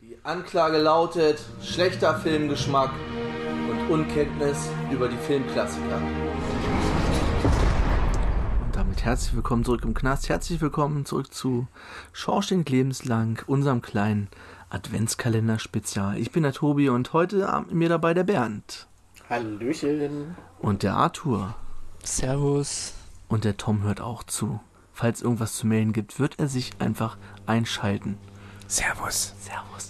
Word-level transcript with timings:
Die 0.00 0.16
Anklage 0.22 0.78
lautet 0.78 1.40
schlechter 1.60 2.14
Filmgeschmack 2.14 2.92
und 3.68 3.90
Unkenntnis 3.90 4.70
über 4.92 5.08
die 5.08 5.16
Filmklassiker. 5.16 5.96
Und 8.64 8.76
damit 8.76 9.04
herzlich 9.04 9.34
willkommen 9.34 9.64
zurück 9.64 9.82
im 9.82 9.94
Knast. 9.94 10.28
Herzlich 10.28 10.60
willkommen 10.60 11.04
zurück 11.04 11.34
zu 11.34 11.66
Schorsching 12.12 12.64
lebenslang, 12.64 13.42
unserem 13.48 13.82
kleinen 13.82 14.28
Adventskalender-Spezial. 14.70 16.16
Ich 16.16 16.30
bin 16.30 16.44
der 16.44 16.52
Tobi 16.52 16.90
und 16.90 17.12
heute 17.12 17.48
Abend 17.48 17.70
mit 17.70 17.78
mir 17.78 17.88
dabei 17.88 18.14
der 18.14 18.22
Bernd. 18.22 18.86
Hallöchen. 19.28 20.36
Und 20.60 20.84
der 20.84 20.94
Arthur. 20.94 21.56
Servus. 22.04 22.94
Und 23.26 23.42
der 23.42 23.56
Tom 23.56 23.82
hört 23.82 24.00
auch 24.00 24.22
zu. 24.22 24.60
Falls 24.92 25.22
irgendwas 25.22 25.56
zu 25.56 25.66
melden 25.66 25.92
gibt, 25.92 26.20
wird 26.20 26.38
er 26.38 26.46
sich 26.46 26.70
einfach 26.78 27.18
einschalten. 27.46 28.16
Servus. 28.68 29.32
Servus. 29.40 29.88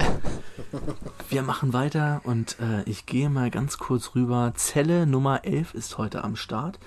Wir 1.28 1.42
machen 1.42 1.72
weiter 1.72 2.20
und 2.23 2.60
äh, 2.60 2.84
ich 2.84 3.06
gehe 3.06 3.28
mal 3.28 3.50
ganz 3.50 3.77
kurz 3.78 4.14
rüber. 4.14 4.52
Zelle 4.55 5.05
Nummer 5.05 5.45
11 5.45 5.74
ist 5.74 5.98
heute 5.98 6.23
am 6.23 6.36
Start. 6.36 6.78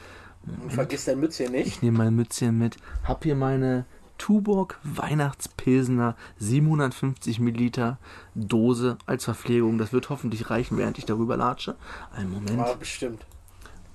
Und 0.64 0.72
vergiss 0.72 1.04
dein 1.04 1.20
Mützchen 1.20 1.52
nicht. 1.52 1.68
Ich 1.68 1.82
nehme 1.82 1.98
mein 1.98 2.16
Mützchen 2.16 2.58
mit. 2.58 2.78
Hab 3.04 3.26
hier 3.26 3.36
meine 3.36 3.86
Tuborg 4.18 4.80
Weihnachtspilsener 4.84 6.16
750 6.40 7.42
Milliliter 7.42 7.98
Dose 8.36 8.98
als 9.06 9.26
Verpflegung. 9.26 9.78
Das 9.78 9.92
wird 9.92 10.10
hoffentlich 10.10 10.50
reichen, 10.50 10.78
während 10.78 10.98
ich 10.98 11.06
darüber 11.06 11.36
latsche. 11.36 11.76
Einen 12.16 12.32
Moment. 12.32 12.58
Ja, 12.58 12.74
bestimmt. 12.74 13.26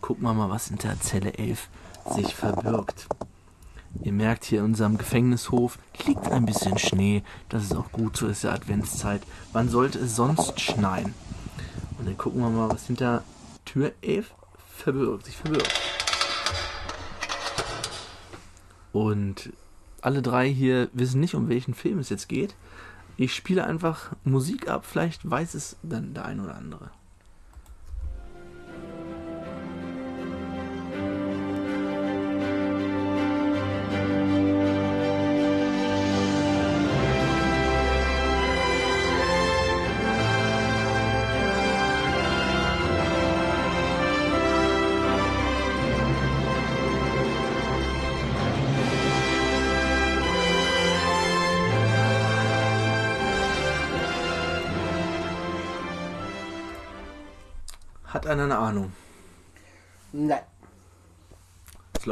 Gucken 0.03 0.25
wir 0.25 0.35
mal, 0.35 0.51
was 0.51 0.69
hinter 0.69 1.01
Zelle 1.01 1.33
11 1.39 1.71
sich 2.11 2.35
verbirgt. 2.35 3.09
Ihr 4.03 4.13
merkt 4.13 4.45
hier 4.45 4.61
in 4.61 4.67
unserem 4.67 4.99
Gefängnishof 4.99 5.79
liegt 6.07 6.31
ein 6.31 6.47
bisschen 6.47 6.79
Schnee. 6.79 7.23
Das 7.49 7.65
ist 7.65 7.75
auch 7.75 7.91
gut, 7.93 8.17
so 8.17 8.27
ist 8.27 8.45
ja 8.45 8.53
Adventszeit. 8.53 9.23
Wann 9.53 9.69
sollte 9.69 9.99
es 9.99 10.17
sonst 10.17 10.61
schneien? 10.61 11.15
Und 11.99 12.07
dann 12.07 12.17
gucken 12.17 12.41
wir 12.41 12.51
mal, 12.51 12.71
was 12.71 12.87
hinter 12.87 13.25
Tür 13.65 13.93
11 14.03 14.33
verbirgt, 14.77 15.27
sich 15.27 15.37
verbirgt. 15.37 15.73
Und 18.93 19.53
alle 20.01 20.23
drei 20.23 20.49
hier 20.49 20.89
wissen 20.93 21.21
nicht, 21.21 21.35
um 21.35 21.49
welchen 21.49 21.75
Film 21.75 21.99
es 21.99 22.09
jetzt 22.09 22.29
geht. 22.29 22.55
Ich 23.17 23.35
spiele 23.35 23.65
einfach 23.65 24.13
Musik 24.25 24.69
ab, 24.69 24.85
vielleicht 24.87 25.29
weiß 25.29 25.55
es 25.55 25.77
dann 25.83 26.15
der 26.15 26.27
ein 26.27 26.41
oder 26.41 26.55
andere. 26.55 26.91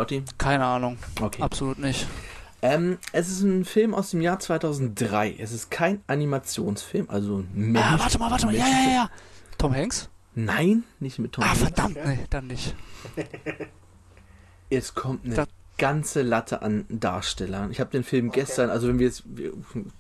Slotty? 0.09 0.25
Keine 0.39 0.65
Ahnung. 0.65 0.99
Okay. 1.21 1.43
Absolut 1.43 1.79
nicht. 1.79 2.07
Ähm, 2.63 2.99
es 3.13 3.29
ist 3.31 3.43
ein 3.43 3.65
Film 3.65 3.95
aus 3.95 4.11
dem 4.11 4.21
Jahr 4.21 4.39
2003. 4.39 5.37
Es 5.39 5.53
ist 5.53 5.71
kein 5.71 6.03
Animationsfilm, 6.07 7.07
also 7.11 7.39
ein 7.39 7.49
Mensch. 7.73 7.87
Ah, 7.87 7.99
warte 7.99 8.19
mal, 8.19 8.31
warte 8.31 8.47
mal. 8.47 8.55
Ja, 8.55 8.67
ja, 8.67 8.91
ja. 8.93 9.11
Tom 9.59 9.75
Hanks? 9.75 10.09
Nein, 10.35 10.85
nicht 11.01 11.19
mit 11.19 11.33
Tom 11.33 11.45
Ah, 11.45 11.49
Hanks. 11.49 11.61
verdammt. 11.61 11.97
Nee, 12.05 12.21
dann 12.31 12.47
nicht. 12.47 12.75
Es 14.71 14.95
kommt 14.95 15.25
eine 15.25 15.35
Da- 15.35 15.47
ganze 15.77 16.23
Latte 16.23 16.63
an 16.63 16.87
Darstellern. 16.89 17.71
Ich 17.71 17.81
habe 17.81 17.91
den 17.91 18.05
Film 18.05 18.31
gestern, 18.31 18.71
also 18.71 18.89
wenn 18.89 18.99
wir 18.99 19.07
jetzt, 19.07 19.25
wir, 19.27 19.53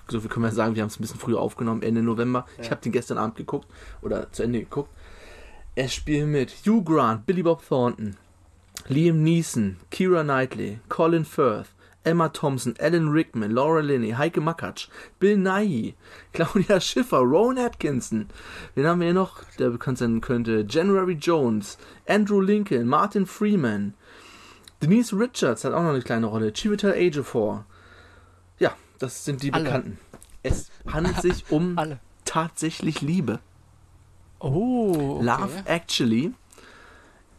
so 0.08 0.20
viel 0.20 0.30
können 0.30 0.44
wir 0.44 0.52
sagen, 0.52 0.74
wir 0.74 0.82
haben 0.82 0.88
es 0.88 0.98
ein 0.98 1.02
bisschen 1.02 1.20
früher 1.20 1.40
aufgenommen, 1.40 1.82
Ende 1.82 2.02
November. 2.02 2.46
Ich 2.58 2.66
Ja. 2.66 2.70
habe 2.72 2.80
den 2.80 2.92
gestern 2.92 3.18
Abend 3.18 3.36
geguckt 3.36 3.66
oder 4.00 4.30
zu 4.32 4.42
Ende 4.42 4.60
geguckt. 4.60 4.90
Es 5.74 5.92
spielen 5.92 6.30
mit 6.30 6.50
Hugh 6.66 6.82
Grant, 6.82 7.26
Billy 7.26 7.42
Bob 7.42 7.66
Thornton, 7.68 8.16
Liam 8.88 9.22
Neeson, 9.22 9.76
Kira 9.90 10.22
Knightley, 10.22 10.80
Colin 10.88 11.24
Firth, 11.24 11.68
Emma 12.04 12.28
Thompson, 12.28 12.74
Alan 12.78 13.08
Rickman, 13.08 13.50
Laura 13.50 13.80
Linney, 13.80 14.10
Heike 14.10 14.40
Makatsch, 14.40 14.88
Bill 15.18 15.38
Nighy, 15.38 15.94
Claudia 16.34 16.78
Schiffer, 16.80 17.18
Rowan 17.20 17.58
Atkinson. 17.58 18.28
Wen 18.74 18.86
haben 18.86 19.00
wir 19.00 19.06
hier 19.06 19.14
noch, 19.14 19.42
der 19.58 19.70
bekannt 19.70 19.98
sein 19.98 20.20
könnte? 20.20 20.66
January 20.68 21.14
Jones, 21.14 21.78
Andrew 22.06 22.40
Lincoln, 22.40 22.86
Martin 22.86 23.24
Freeman, 23.24 23.94
Denise 24.82 25.14
Richards 25.14 25.64
hat 25.64 25.72
auch 25.72 25.82
noch 25.82 25.90
eine 25.90 26.02
kleine 26.02 26.26
Rolle, 26.26 26.52
Chiwetel 26.52 26.92
Ejiofor. 26.92 27.64
Ja, 28.58 28.72
das 28.98 29.24
sind 29.24 29.42
die 29.42 29.50
Alle. 29.50 29.64
Bekannten. 29.64 29.98
Es 30.42 30.70
handelt 30.86 31.22
sich 31.22 31.46
um 31.50 31.78
Alle. 31.78 32.00
tatsächlich 32.26 33.00
Liebe. 33.00 33.40
Oh, 34.40 35.16
okay. 35.20 35.24
Love 35.24 35.62
Actually, 35.64 36.34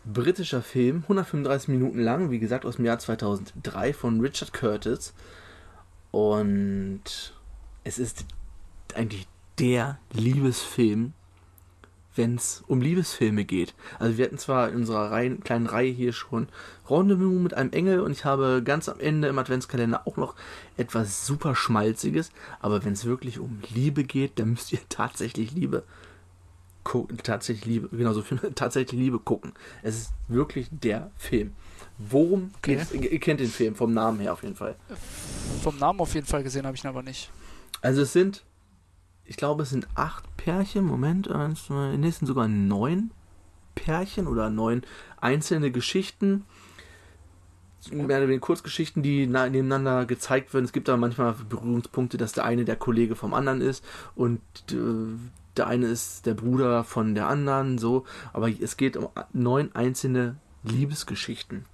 britischer 0.05 0.61
Film, 0.61 1.03
135 1.03 1.69
Minuten 1.69 1.99
lang, 1.99 2.31
wie 2.31 2.39
gesagt 2.39 2.65
aus 2.65 2.77
dem 2.77 2.85
Jahr 2.85 2.99
2003 2.99 3.93
von 3.93 4.19
Richard 4.19 4.53
Curtis. 4.53 5.13
Und 6.11 7.33
es 7.83 7.99
ist 7.99 8.25
eigentlich 8.93 9.27
der 9.59 9.99
Liebesfilm, 10.13 11.13
wenn 12.15 12.35
es 12.35 12.63
um 12.67 12.81
Liebesfilme 12.81 13.43
geht. 13.43 13.73
Also 13.99 14.17
wir 14.17 14.25
hatten 14.25 14.37
zwar 14.37 14.69
in 14.69 14.77
unserer 14.77 15.11
Reihe, 15.11 15.35
kleinen 15.37 15.67
Reihe 15.67 15.91
hier 15.91 16.13
schon 16.13 16.47
Rendezvous 16.89 17.41
mit 17.41 17.53
einem 17.53 17.71
Engel 17.71 17.99
und 17.99 18.11
ich 18.11 18.25
habe 18.25 18.61
ganz 18.63 18.87
am 18.87 18.99
Ende 18.99 19.27
im 19.27 19.37
Adventskalender 19.37 20.07
auch 20.07 20.17
noch 20.17 20.35
etwas 20.77 21.25
super 21.25 21.55
Schmalziges, 21.55 22.31
aber 22.61 22.85
wenn 22.85 22.93
es 22.93 23.05
wirklich 23.05 23.39
um 23.39 23.59
Liebe 23.73 24.03
geht, 24.03 24.39
dann 24.39 24.51
müsst 24.51 24.71
ihr 24.71 24.79
tatsächlich 24.89 25.51
Liebe 25.51 25.83
tatsächlich 27.23 27.65
Liebe, 27.65 27.89
genau 27.95 28.13
so 28.13 28.21
Filme, 28.21 28.53
tatsächlich 28.55 28.99
Liebe 28.99 29.19
gucken. 29.19 29.53
Es 29.83 29.95
ist 29.97 30.13
wirklich 30.27 30.67
der 30.71 31.11
Film. 31.17 31.53
Worum 31.97 32.51
Okay. 32.57 32.75
geht's? 32.75 32.91
Ihr 32.91 33.19
kennt 33.19 33.39
den 33.39 33.49
Film 33.49 33.75
vom 33.75 33.93
Namen 33.93 34.19
her 34.19 34.33
auf 34.33 34.43
jeden 34.43 34.55
Fall. 34.55 34.75
Vom 35.61 35.77
Namen 35.77 35.99
auf 35.99 36.13
jeden 36.13 36.27
Fall 36.27 36.43
gesehen 36.43 36.65
habe 36.65 36.75
ich 36.75 36.83
ihn 36.83 36.87
aber 36.89 37.03
nicht. 37.03 37.29
Also 37.81 38.01
es 38.01 38.13
sind, 38.13 38.43
ich 39.23 39.37
glaube, 39.37 39.63
es 39.63 39.69
sind 39.69 39.87
acht 39.95 40.25
Pärchen. 40.37 40.83
Moment, 40.85 41.29
eins, 41.29 41.65
zwei, 41.65 41.95
nee, 41.97 42.07
es 42.09 42.17
sind 42.19 42.27
sogar 42.27 42.47
neun 42.47 43.11
Pärchen 43.75 44.27
oder 44.27 44.49
neun 44.49 44.83
einzelne 45.19 45.71
Geschichten. 45.71 46.45
Mehr 47.91 48.05
oder 48.17 48.21
weniger 48.27 48.39
Kurzgeschichten, 48.41 49.03
die 49.03 49.27
na- 49.27 49.47
nebeneinander 49.47 50.05
gezeigt 50.07 50.53
werden. 50.55 50.65
Es 50.65 50.73
gibt 50.73 50.87
da 50.87 50.97
manchmal 50.97 51.33
Berührungspunkte, 51.47 52.17
dass 52.17 52.31
der 52.33 52.43
eine 52.43 52.65
der 52.65 52.77
Kollege 52.77 53.15
vom 53.15 53.33
anderen 53.35 53.61
ist 53.61 53.85
und 54.15 54.41
äh, 54.71 54.75
der 55.57 55.67
eine 55.67 55.87
ist 55.87 56.25
der 56.25 56.33
Bruder 56.33 56.83
von 56.83 57.15
der 57.15 57.27
anderen, 57.27 57.77
so. 57.77 58.05
Aber 58.33 58.49
es 58.49 58.77
geht 58.77 58.97
um 58.97 59.09
neun 59.33 59.73
einzelne 59.73 60.35
Liebesgeschichten. 60.63 61.65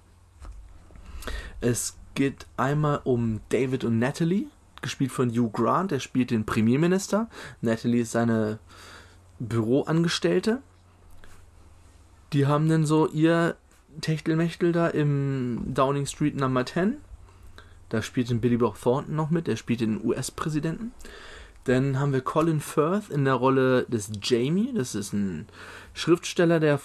Es 1.60 1.96
geht 2.14 2.46
einmal 2.56 3.00
um 3.04 3.40
David 3.48 3.84
und 3.84 3.98
Natalie, 3.98 4.46
gespielt 4.82 5.12
von 5.12 5.30
Hugh 5.30 5.50
Grant, 5.52 5.92
der 5.92 6.00
spielt 6.00 6.30
den 6.30 6.44
Premierminister. 6.44 7.28
Natalie 7.60 8.02
ist 8.02 8.12
seine 8.12 8.58
Büroangestellte. 9.38 10.60
Die 12.32 12.46
haben 12.46 12.68
dann 12.68 12.86
so 12.86 13.08
ihr 13.08 13.56
Techtelmechtel 14.00 14.72
da 14.72 14.88
im 14.88 15.62
Downing 15.74 16.06
Street 16.06 16.34
Number 16.36 16.64
10. 16.64 16.96
Da 17.88 18.00
spielt 18.00 18.30
den 18.30 18.40
Billy 18.40 18.56
Bob 18.56 18.80
Thornton 18.80 19.14
noch 19.14 19.30
mit, 19.30 19.46
der 19.46 19.56
spielt 19.56 19.80
den 19.80 20.02
US-Präsidenten. 20.04 20.92
Dann 21.64 22.00
haben 22.00 22.12
wir 22.12 22.20
Colin 22.22 22.60
Firth 22.60 23.10
in 23.10 23.24
der 23.24 23.34
Rolle 23.34 23.84
des 23.84 24.10
Jamie. 24.20 24.72
Das 24.74 24.94
ist 24.94 25.12
ein 25.12 25.46
Schriftsteller, 25.94 26.60
der 26.60 26.80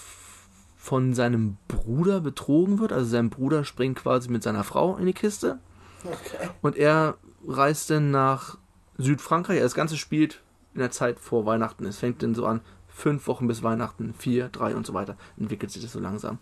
von 0.76 1.14
seinem 1.14 1.56
Bruder 1.66 2.20
betrogen 2.20 2.78
wird. 2.78 2.92
Also 2.92 3.10
sein 3.10 3.30
Bruder 3.30 3.64
springt 3.64 3.98
quasi 3.98 4.30
mit 4.30 4.42
seiner 4.42 4.64
Frau 4.64 4.96
in 4.96 5.06
die 5.06 5.12
Kiste. 5.12 5.58
Okay. 6.04 6.48
Und 6.62 6.76
er 6.76 7.16
reist 7.46 7.90
dann 7.90 8.10
nach 8.10 8.56
Südfrankreich. 8.96 9.60
Das 9.60 9.74
Ganze 9.74 9.96
spielt 9.96 10.42
in 10.74 10.80
der 10.80 10.90
Zeit 10.90 11.18
vor 11.18 11.44
Weihnachten. 11.44 11.84
Es 11.84 11.98
fängt 11.98 12.22
dann 12.22 12.34
so 12.34 12.46
an, 12.46 12.60
fünf 12.86 13.26
Wochen 13.28 13.46
bis 13.46 13.62
Weihnachten, 13.62 14.12
vier, 14.12 14.48
drei 14.48 14.74
und 14.74 14.86
so 14.86 14.92
weiter. 14.92 15.16
Entwickelt 15.38 15.70
sich 15.70 15.82
das 15.82 15.92
so 15.92 16.00
langsam. 16.00 16.38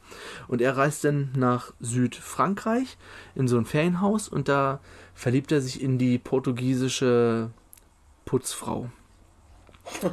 Und 0.49 0.61
er 0.61 0.77
reist 0.77 1.05
dann 1.05 1.31
nach 1.37 1.73
Südfrankreich 1.81 2.97
in 3.35 3.47
so 3.47 3.59
ein 3.59 3.67
Ferienhaus 3.67 4.29
und 4.29 4.49
da 4.49 4.81
verliebt 5.15 5.53
er 5.53 5.61
sich 5.61 5.83
in 5.83 5.99
die 5.99 6.19
portugiesische 6.19 7.51
Putzfrau. 8.27 8.91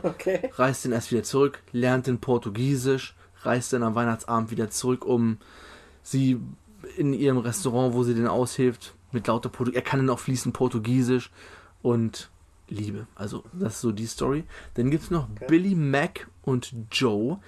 Okay. 0.03 0.51
Reist 0.53 0.85
dann 0.85 0.91
erst 0.91 1.11
wieder 1.11 1.23
zurück, 1.23 1.61
lernt 1.71 2.07
dann 2.07 2.19
Portugiesisch, 2.19 3.15
reist 3.41 3.73
dann 3.73 3.83
am 3.83 3.95
Weihnachtsabend 3.95 4.51
wieder 4.51 4.69
zurück, 4.69 5.03
um 5.03 5.39
sie 6.03 6.39
in 6.95 7.13
ihrem 7.13 7.39
Restaurant, 7.39 7.93
wo 7.93 8.03
sie 8.03 8.13
den 8.13 8.27
aushilft, 8.27 8.93
mit 9.11 9.27
lauter 9.27 9.49
Portugiesisch, 9.49 9.83
er 9.83 9.89
kann 9.89 9.99
dann 9.99 10.09
auch 10.09 10.19
fließend 10.19 10.53
Portugiesisch 10.53 11.31
und 11.81 12.29
liebe. 12.69 13.07
Also, 13.15 13.43
das 13.53 13.75
ist 13.75 13.81
so 13.81 13.91
die 13.91 14.05
Story. 14.05 14.43
Dann 14.75 14.91
gibt 14.91 15.03
es 15.03 15.11
noch 15.11 15.27
Billy 15.47 15.75
Mack 15.75 16.27
und 16.43 16.73
Joe. 16.91 17.39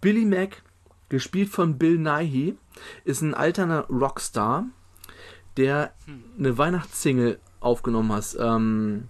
Billy 0.00 0.24
Mack, 0.24 0.62
gespielt 1.08 1.50
von 1.50 1.78
Bill 1.78 1.98
Nighy, 1.98 2.56
ist 3.04 3.20
ein 3.20 3.34
alterner 3.34 3.86
Rockstar, 3.88 4.66
der 5.56 5.92
eine 6.38 6.56
Weihnachtssingle 6.56 7.38
aufgenommen 7.60 8.12
hat. 8.12 8.36
Ähm, 8.38 9.08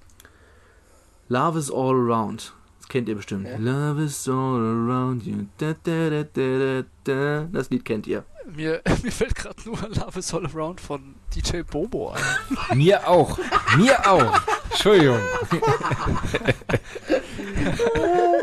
Love 1.29 1.59
is 1.59 1.71
all 1.71 1.95
around. 1.95 2.53
Das 2.79 2.89
kennt 2.89 3.09
ihr 3.09 3.15
bestimmt. 3.15 3.49
Ja. 3.49 3.57
Love 3.57 4.05
is 4.05 4.29
all 4.29 4.61
around 4.61 5.25
you. 5.25 5.47
Da, 5.57 5.75
da, 5.83 6.11
da, 6.11 6.25
da, 6.25 6.59
da, 6.59 6.83
da. 7.05 7.49
Das 7.51 7.71
Lied 7.71 7.85
kennt 7.85 8.07
ihr. 8.07 8.25
Mir, 8.55 8.83
mir 9.03 9.11
fällt 9.11 9.35
gerade 9.35 9.57
nur 9.65 9.77
Love 9.77 10.19
is 10.19 10.35
All 10.35 10.45
Around 10.45 10.81
von 10.81 11.15
DJ 11.35 11.63
Bobo 11.63 12.11
ein. 12.11 12.23
Mir 12.77 13.09
auch. 13.09 13.39
Mir 13.79 13.99
auch. 14.07 14.41
Entschuldigung. 14.71 15.21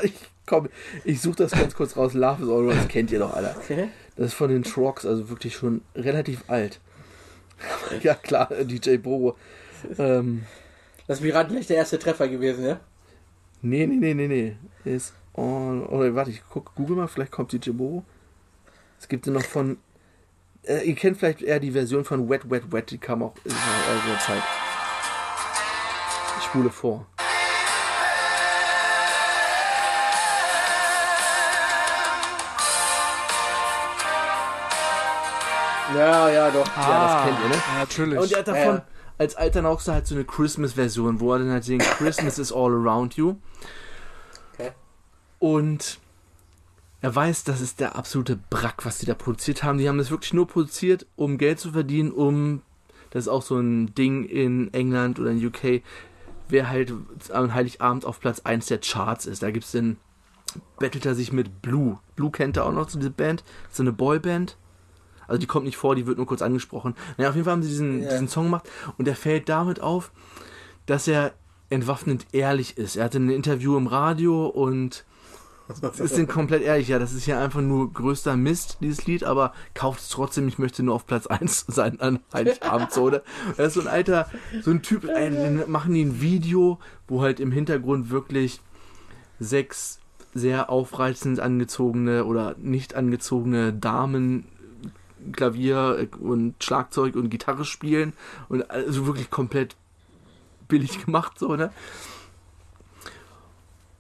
ich, 0.02 0.14
komm, 0.48 0.70
ich 1.06 1.22
suche 1.22 1.36
das 1.36 1.52
ganz 1.52 1.76
kurz 1.76 1.96
raus. 1.96 2.16
Love 2.16 2.44
is 2.44 2.50
all 2.50 2.64
around. 2.64 2.78
Das 2.78 2.88
kennt 2.88 3.12
ihr 3.12 3.20
doch 3.20 3.34
alle. 3.34 3.56
Okay. 3.58 3.90
Das 4.16 4.28
ist 4.28 4.34
von 4.34 4.50
den 4.50 4.64
Trucks, 4.64 5.06
also 5.06 5.30
wirklich 5.30 5.56
schon 5.56 5.82
relativ 5.96 6.44
alt. 6.48 6.80
ja, 8.02 8.16
klar, 8.16 8.50
DJ 8.64 8.98
Bobo. 8.98 9.38
Ähm, 10.00 10.46
Lass 11.12 11.20
mich 11.20 11.34
raten, 11.34 11.52
gleich 11.52 11.68
der 11.68 11.76
erste 11.76 12.00
Treffer 12.00 12.30
gewesen, 12.30 12.66
ja? 12.66 12.80
nee, 13.62 13.86
nee, 13.86 13.98
nee, 13.98 14.14
nee, 14.14 14.28
nee. 14.86 14.90
Ist 14.90 15.14
all. 15.34 15.82
Oder 15.90 16.16
warte, 16.16 16.32
ich 16.32 16.42
guck, 16.50 16.74
google 16.74 16.96
mal, 16.96 17.10
vielleicht 17.10 17.34
kommt 17.34 17.52
DJ 17.52 17.72
Bobo. 17.72 18.06
Es 18.98 19.10
gibt 19.10 19.28
ja 19.28 19.34
noch 19.34 19.44
von. 19.44 19.78
Äh, 20.64 20.88
ihr 20.88 20.96
kennt 20.96 21.18
vielleicht 21.18 21.42
eher 21.42 21.60
die 21.60 21.72
Version 21.72 22.06
von 22.06 22.30
Wet, 22.30 22.50
Wet, 22.50 22.72
Wet, 22.72 22.92
die 22.92 22.98
kam 22.98 23.24
auch 23.24 23.36
in 23.44 23.52
eurer 23.52 24.20
Zeit. 24.20 24.42
Ich 26.40 26.46
spule 26.46 26.70
vor. 26.70 27.06
Ja, 35.94 36.30
ja, 36.30 36.50
doch. 36.52 36.64
das 36.64 37.24
kennt 37.26 37.40
ihr, 37.44 37.50
ne? 37.50 37.56
Ja, 37.56 37.80
natürlich. 37.80 38.18
Und 38.18 38.32
er 38.32 38.40
hat 38.40 38.48
Ja, 38.48 38.54
davon 38.54 38.76
ja. 38.76 38.86
Als 39.18 39.36
alter 39.36 39.62
Nauxer 39.62 39.94
halt 39.94 40.08
so 40.08 40.16
eine 40.16 40.26
Christmas-Version, 40.26 41.20
wo 41.20 41.34
er 41.34 41.40
dann 41.40 41.52
halt 41.52 41.64
singt, 41.64 41.84
Christmas 41.84 42.40
is 42.40 42.52
all 42.52 42.72
around 42.72 43.16
you. 43.16 43.36
Okay. 44.54 44.72
Und 45.40 46.00
er 47.02 47.16
weiß, 47.16 47.44
das 47.44 47.62
ist 47.62 47.80
der 47.80 47.96
absolute 47.96 48.38
Brack, 48.50 48.86
was 48.86 49.00
die 49.00 49.08
da 49.08 49.16
produziert 49.16 49.64
haben. 49.64 49.80
Die 49.80 49.90
haben 49.90 49.98
das 49.98 50.12
wirklich 50.12 50.34
nur 50.34 50.48
produziert, 50.48 51.08
um 51.16 51.38
Geld 51.38 51.60
zu 51.60 51.72
verdienen, 51.72 52.12
um, 52.12 52.62
das 53.10 53.26
ist 53.26 53.28
auch 53.28 53.42
so 53.42 53.58
ein 53.58 53.94
Ding 53.96 54.26
in 54.26 54.72
England 54.74 55.20
oder 55.20 55.32
in 55.32 55.46
UK, 55.46 55.82
wer 56.48 56.70
halt 56.70 56.94
am 57.34 57.54
Heiligabend 57.54 58.06
auf 58.06 58.20
Platz 58.20 58.42
1 58.42 58.68
der 58.68 58.80
Charts 58.80 59.26
ist. 59.26 59.42
Da 59.42 59.50
gibt's 59.50 59.72
den, 59.72 59.98
bettelt 60.78 61.06
er 61.06 61.16
sich 61.16 61.32
mit 61.32 61.62
Blue. 61.62 61.98
Blue 62.16 62.32
kennt 62.32 62.58
er 62.58 62.66
auch 62.66 62.72
noch, 62.72 62.88
so 62.88 63.00
diese 63.00 63.10
Band, 63.10 63.44
so 63.72 63.82
eine 63.82 63.94
Boyband. 63.94 64.58
Also 65.32 65.40
die 65.40 65.48
kommt 65.48 65.66
nicht 65.66 65.78
vor, 65.78 65.96
die 65.96 66.06
wird 66.06 66.18
nur 66.18 66.28
kurz 66.28 66.42
angesprochen. 66.42 66.94
Naja, 67.18 67.30
auf 67.30 67.36
jeden 67.36 67.46
Fall 67.46 67.54
haben 67.54 67.64
sie 67.64 67.70
diesen, 67.70 68.04
Ja. 68.04 68.10
diesen 68.10 68.28
Song 68.28 68.46
gemacht 68.46 68.70
und 68.98 69.06
der 69.06 69.16
fällt 69.16 69.48
damit 69.48 69.80
auf, 69.80 70.12
dass 70.86 71.08
er 71.08 71.32
entwaffnend 71.70 72.26
ehrlich 72.34 72.78
ist. 72.78 72.98
Er 72.98 73.06
hatte 73.06 73.18
ein 73.18 73.30
Interview 73.30 73.78
im 73.78 73.88
Radio 73.88 74.46
und 74.48 75.06
ist 76.00 76.18
denn 76.18 76.28
komplett 76.28 76.64
ehrlich, 76.64 76.90
ja, 76.90 77.00
das 77.00 77.14
ist 77.14 77.28
ja 77.28 77.42
einfach 77.42 77.62
nur 77.62 77.94
größter 77.94 78.36
Mist, 78.36 78.80
dieses 78.82 79.06
Lied, 79.06 79.24
aber 79.24 79.54
kauft 79.74 80.02
es 80.02 80.10
trotzdem, 80.10 80.50
ich 80.50 80.60
möchte 80.60 80.84
nur 80.84 80.96
auf 80.96 81.08
Platz 81.08 81.28
1 81.28 81.66
sein 81.70 82.02
an 82.02 82.20
Heiligabend, 82.34 82.92
so, 82.92 83.04
oder? 83.04 83.24
Er 83.58 83.68
ist 83.68 83.76
so 83.76 83.82
ein 83.82 83.88
alter, 83.88 84.28
so 84.64 84.72
ein 84.72 84.82
Typ, 84.82 85.04
dann 85.08 85.72
machen 85.72 85.94
die 85.94 86.04
ein 86.04 86.20
Video, 86.20 86.78
wo 87.08 87.22
halt 87.22 87.40
im 87.40 87.54
Hintergrund 87.54 88.10
wirklich 88.10 88.60
sechs 89.40 90.00
sehr 90.34 90.70
aufreizend 90.70 91.40
angezogene 91.40 92.26
oder 92.26 92.56
nicht 92.60 92.96
angezogene 92.96 93.72
Damen 93.74 94.46
Klavier 95.32 96.08
und 96.20 96.64
Schlagzeug 96.64 97.16
und 97.16 97.30
Gitarre 97.30 97.66
spielen 97.66 98.14
und 98.50 98.70
also 98.72 99.06
wirklich 99.08 99.30
komplett 99.30 99.76
billig 100.68 101.06
gemacht, 101.06 101.38
so, 101.38 101.56
ne? 101.56 101.72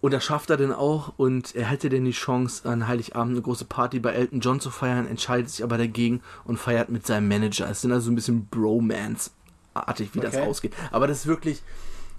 Und 0.01 0.13
das 0.13 0.23
schafft 0.23 0.49
er 0.49 0.57
dann 0.57 0.73
auch 0.73 1.13
und 1.17 1.55
er 1.55 1.65
hätte 1.67 1.87
denn 1.89 2.05
die 2.05 2.11
Chance, 2.11 2.67
an 2.67 2.87
Heiligabend 2.87 3.33
eine 3.33 3.41
große 3.43 3.65
Party 3.65 3.99
bei 3.99 4.13
Elton 4.13 4.39
John 4.39 4.59
zu 4.59 4.71
feiern, 4.71 5.05
entscheidet 5.05 5.51
sich 5.51 5.63
aber 5.63 5.77
dagegen 5.77 6.21
und 6.43 6.57
feiert 6.57 6.89
mit 6.89 7.05
seinem 7.05 7.27
Manager. 7.27 7.69
Es 7.69 7.81
sind 7.81 7.91
also 7.91 8.09
ein 8.11 8.15
bisschen 8.15 8.47
Bromance-artig, 8.47 10.15
wie 10.15 10.19
das 10.19 10.33
Okay. 10.35 10.47
ausgeht. 10.47 10.73
Aber 10.91 11.05
das 11.05 11.19
ist 11.19 11.27
wirklich 11.27 11.61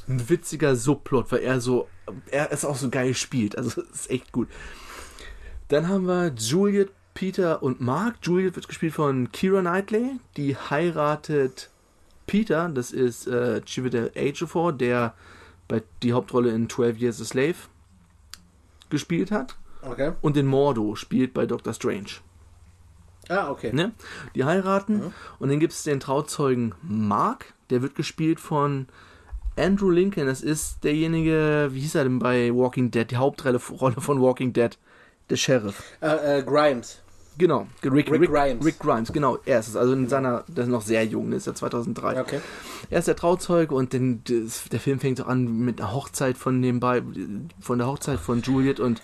ein 0.09 0.29
witziger 0.29 0.77
Subplot, 0.77 1.33
weil 1.33 1.41
er 1.41 1.61
so, 1.61 1.89
er 2.31 2.53
ist 2.53 2.65
auch 2.65 2.77
so 2.77 2.89
geil 2.89 3.15
spielt. 3.15 3.59
Also 3.59 3.83
es 3.93 4.03
ist 4.03 4.11
echt 4.11 4.31
gut. 4.31 4.49
Dann 5.67 5.89
haben 5.89 6.07
wir 6.07 6.33
Juliet, 6.37 6.93
Peter 7.15 7.63
und 7.63 7.81
Mark. 7.81 8.17
Juliet 8.23 8.57
wird 8.57 8.69
gespielt 8.69 8.95
von 8.95 9.31
Kira 9.33 9.61
Knightley. 9.61 10.19
Die 10.37 10.57
heiratet 10.57 11.71
Peter, 12.27 12.69
das 12.69 12.93
ist 12.93 13.27
äh, 13.27 13.61
Chiwetel 13.63 14.11
Ejiofor, 14.15 14.73
der 14.73 15.15
bei 15.69 15.83
die 16.03 16.13
Hauptrolle 16.13 16.51
in 16.51 16.69
12 16.69 16.99
Years 16.99 17.21
a 17.21 17.25
Slave 17.25 17.55
gespielt 18.91 19.31
hat. 19.31 19.57
Okay. 19.83 20.13
Und 20.21 20.37
den 20.37 20.47
Mordo 20.47 20.95
spielt 20.95 21.35
bei 21.35 21.47
Doctor 21.47 21.75
Strange. 21.75 22.21
Ah, 23.29 23.51
okay. 23.51 23.73
Ne? 23.73 23.93
Die 24.35 24.45
heiraten 24.45 24.99
Mhm. 24.99 25.13
und 25.39 25.49
dann 25.49 25.61
gibt 25.61 25.73
es 25.73 25.83
den 25.85 26.01
Trauzeugen 26.01 26.75
Mark, 26.83 27.55
der 27.71 27.83
wird 27.83 27.95
gespielt 27.95 28.41
von 28.41 28.87
Andrew 29.57 29.91
Lincoln. 29.91 30.27
Das 30.27 30.41
ist 30.43 30.83
derjenige, 30.85 31.69
wie 31.73 31.81
hieß 31.81 31.95
er 31.97 32.05
denn 32.05 32.19
bei 32.19 32.51
Walking 32.55 32.91
Dead, 32.91 33.11
die 33.11 33.17
Hauptrolle 33.17 33.61
Rolle 33.71 34.01
von 34.01 34.21
Walking 34.21 34.53
Dead, 34.53 34.77
der 35.33 35.37
Sheriff. 35.37 35.83
Äh, 36.01 36.39
äh, 36.39 36.43
Grimes. 36.43 37.01
Genau, 37.39 37.67
Rick, 37.83 38.11
Rick 38.11 38.21
Rick, 38.21 38.31
Grimes. 38.31 38.65
Rick 38.65 38.79
Grimes, 38.79 39.13
genau, 39.13 39.39
er 39.47 39.61
ist 39.61 39.69
es. 39.69 39.77
Also 39.77 39.95
in 39.95 40.07
seiner, 40.07 40.45
der 40.49 40.65
ist 40.65 40.71
noch 40.71 40.83
sehr 40.83 41.05
jung, 41.07 41.31
der 41.31 41.39
ist 41.39 41.47
ja 41.47 41.55
2003. 41.55 42.21
Okay. 42.21 42.41
Er 42.91 42.99
ist 42.99 43.09
der 43.09 43.17
Trauzeuge 43.17 43.75
und 43.75 43.95
den, 43.95 44.23
der 44.25 44.81
Film 44.81 45.01
fängt 45.01 45.17
so 45.17 45.25
an 45.25 45.65
mit 45.65 45.81
einer 45.81 45.95
Hochzeit 45.95 46.37
von 46.37 46.61
beiden, 46.79 47.49
von 47.59 47.79
der 47.79 47.87
Hochzeit 47.87 48.21
von 48.21 48.43
Juliet 48.43 48.81
und 48.81 49.01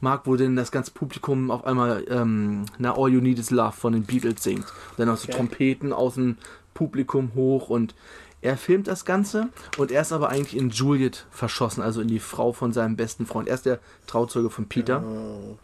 Mark, 0.00 0.22
wo 0.24 0.36
denn 0.36 0.56
das 0.56 0.72
ganze 0.72 0.92
Publikum 0.92 1.50
auf 1.50 1.66
einmal 1.66 2.04
ähm, 2.08 2.64
na 2.78 2.96
All 2.96 3.10
You 3.10 3.20
Need 3.20 3.38
Is 3.38 3.50
Love 3.50 3.72
von 3.72 3.92
den 3.92 4.04
Beatles 4.04 4.42
singt. 4.42 4.64
Und 4.64 4.98
dann 4.98 5.10
auch 5.10 5.16
so 5.16 5.24
Okay. 5.28 5.36
Trompeten 5.36 5.92
aus 5.92 6.14
dem 6.14 6.38
Publikum 6.72 7.32
hoch 7.34 7.68
und 7.68 7.94
er 8.40 8.56
filmt 8.56 8.86
das 8.86 9.04
Ganze 9.04 9.48
und 9.78 9.90
er 9.90 10.02
ist 10.02 10.12
aber 10.12 10.28
eigentlich 10.28 10.56
in 10.56 10.70
Juliet 10.70 11.26
verschossen, 11.30 11.82
also 11.82 12.00
in 12.00 12.08
die 12.08 12.20
Frau 12.20 12.52
von 12.52 12.72
seinem 12.72 12.96
besten 12.96 13.26
Freund. 13.26 13.48
Er 13.48 13.54
ist 13.54 13.66
der 13.66 13.80
Trauzeuge 14.06 14.50
von 14.50 14.68
Peter. 14.68 15.02
Oh. 15.04 15.58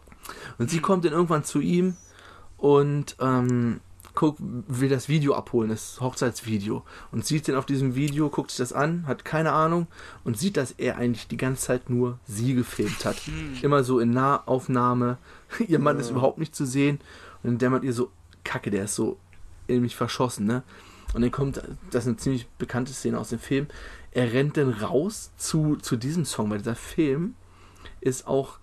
Und 0.57 0.69
sie 0.69 0.79
kommt 0.79 1.05
dann 1.05 1.13
irgendwann 1.13 1.43
zu 1.43 1.59
ihm 1.59 1.95
und 2.57 3.15
ähm, 3.19 3.79
guckt, 4.15 4.39
will 4.39 4.89
das 4.89 5.07
Video 5.07 5.35
abholen, 5.35 5.69
das 5.69 6.01
Hochzeitsvideo. 6.01 6.83
Und 7.11 7.25
sieht 7.25 7.47
dann 7.47 7.55
auf 7.55 7.65
diesem 7.65 7.95
Video, 7.95 8.29
guckt 8.29 8.51
sich 8.51 8.57
das 8.57 8.73
an, 8.73 9.05
hat 9.07 9.23
keine 9.23 9.51
Ahnung 9.51 9.87
und 10.23 10.37
sieht, 10.37 10.57
dass 10.57 10.71
er 10.71 10.97
eigentlich 10.97 11.27
die 11.27 11.37
ganze 11.37 11.63
Zeit 11.63 11.89
nur 11.89 12.19
sie 12.25 12.55
gefilmt 12.55 13.05
hat. 13.05 13.17
Immer 13.61 13.83
so 13.83 13.99
in 13.99 14.11
Nahaufnahme. 14.11 15.17
Ihr 15.67 15.79
Mann 15.79 15.99
ist 15.99 16.09
überhaupt 16.09 16.39
nicht 16.39 16.55
zu 16.55 16.65
sehen. 16.65 16.99
Und 17.43 17.51
dann 17.51 17.57
dämmert 17.59 17.83
ihr 17.83 17.93
so, 17.93 18.09
Kacke, 18.43 18.71
der 18.71 18.85
ist 18.85 18.95
so 18.95 19.17
in 19.67 19.81
mich 19.81 19.95
verschossen, 19.95 20.45
ne? 20.45 20.63
Und 21.15 21.21
dann 21.21 21.31
kommt, 21.31 21.61
das 21.91 22.03
ist 22.03 22.07
eine 22.09 22.17
ziemlich 22.17 22.45
bekannte 22.57 22.91
Szene 22.91 23.17
aus 23.17 23.29
dem 23.29 23.39
Film, 23.39 23.67
er 24.11 24.33
rennt 24.33 24.57
dann 24.57 24.69
raus 24.69 25.31
zu, 25.37 25.77
zu 25.77 25.95
diesem 25.95 26.25
Song, 26.25 26.49
weil 26.49 26.57
dieser 26.57 26.75
Film 26.75 27.35
ist 28.01 28.27
auch 28.27 28.57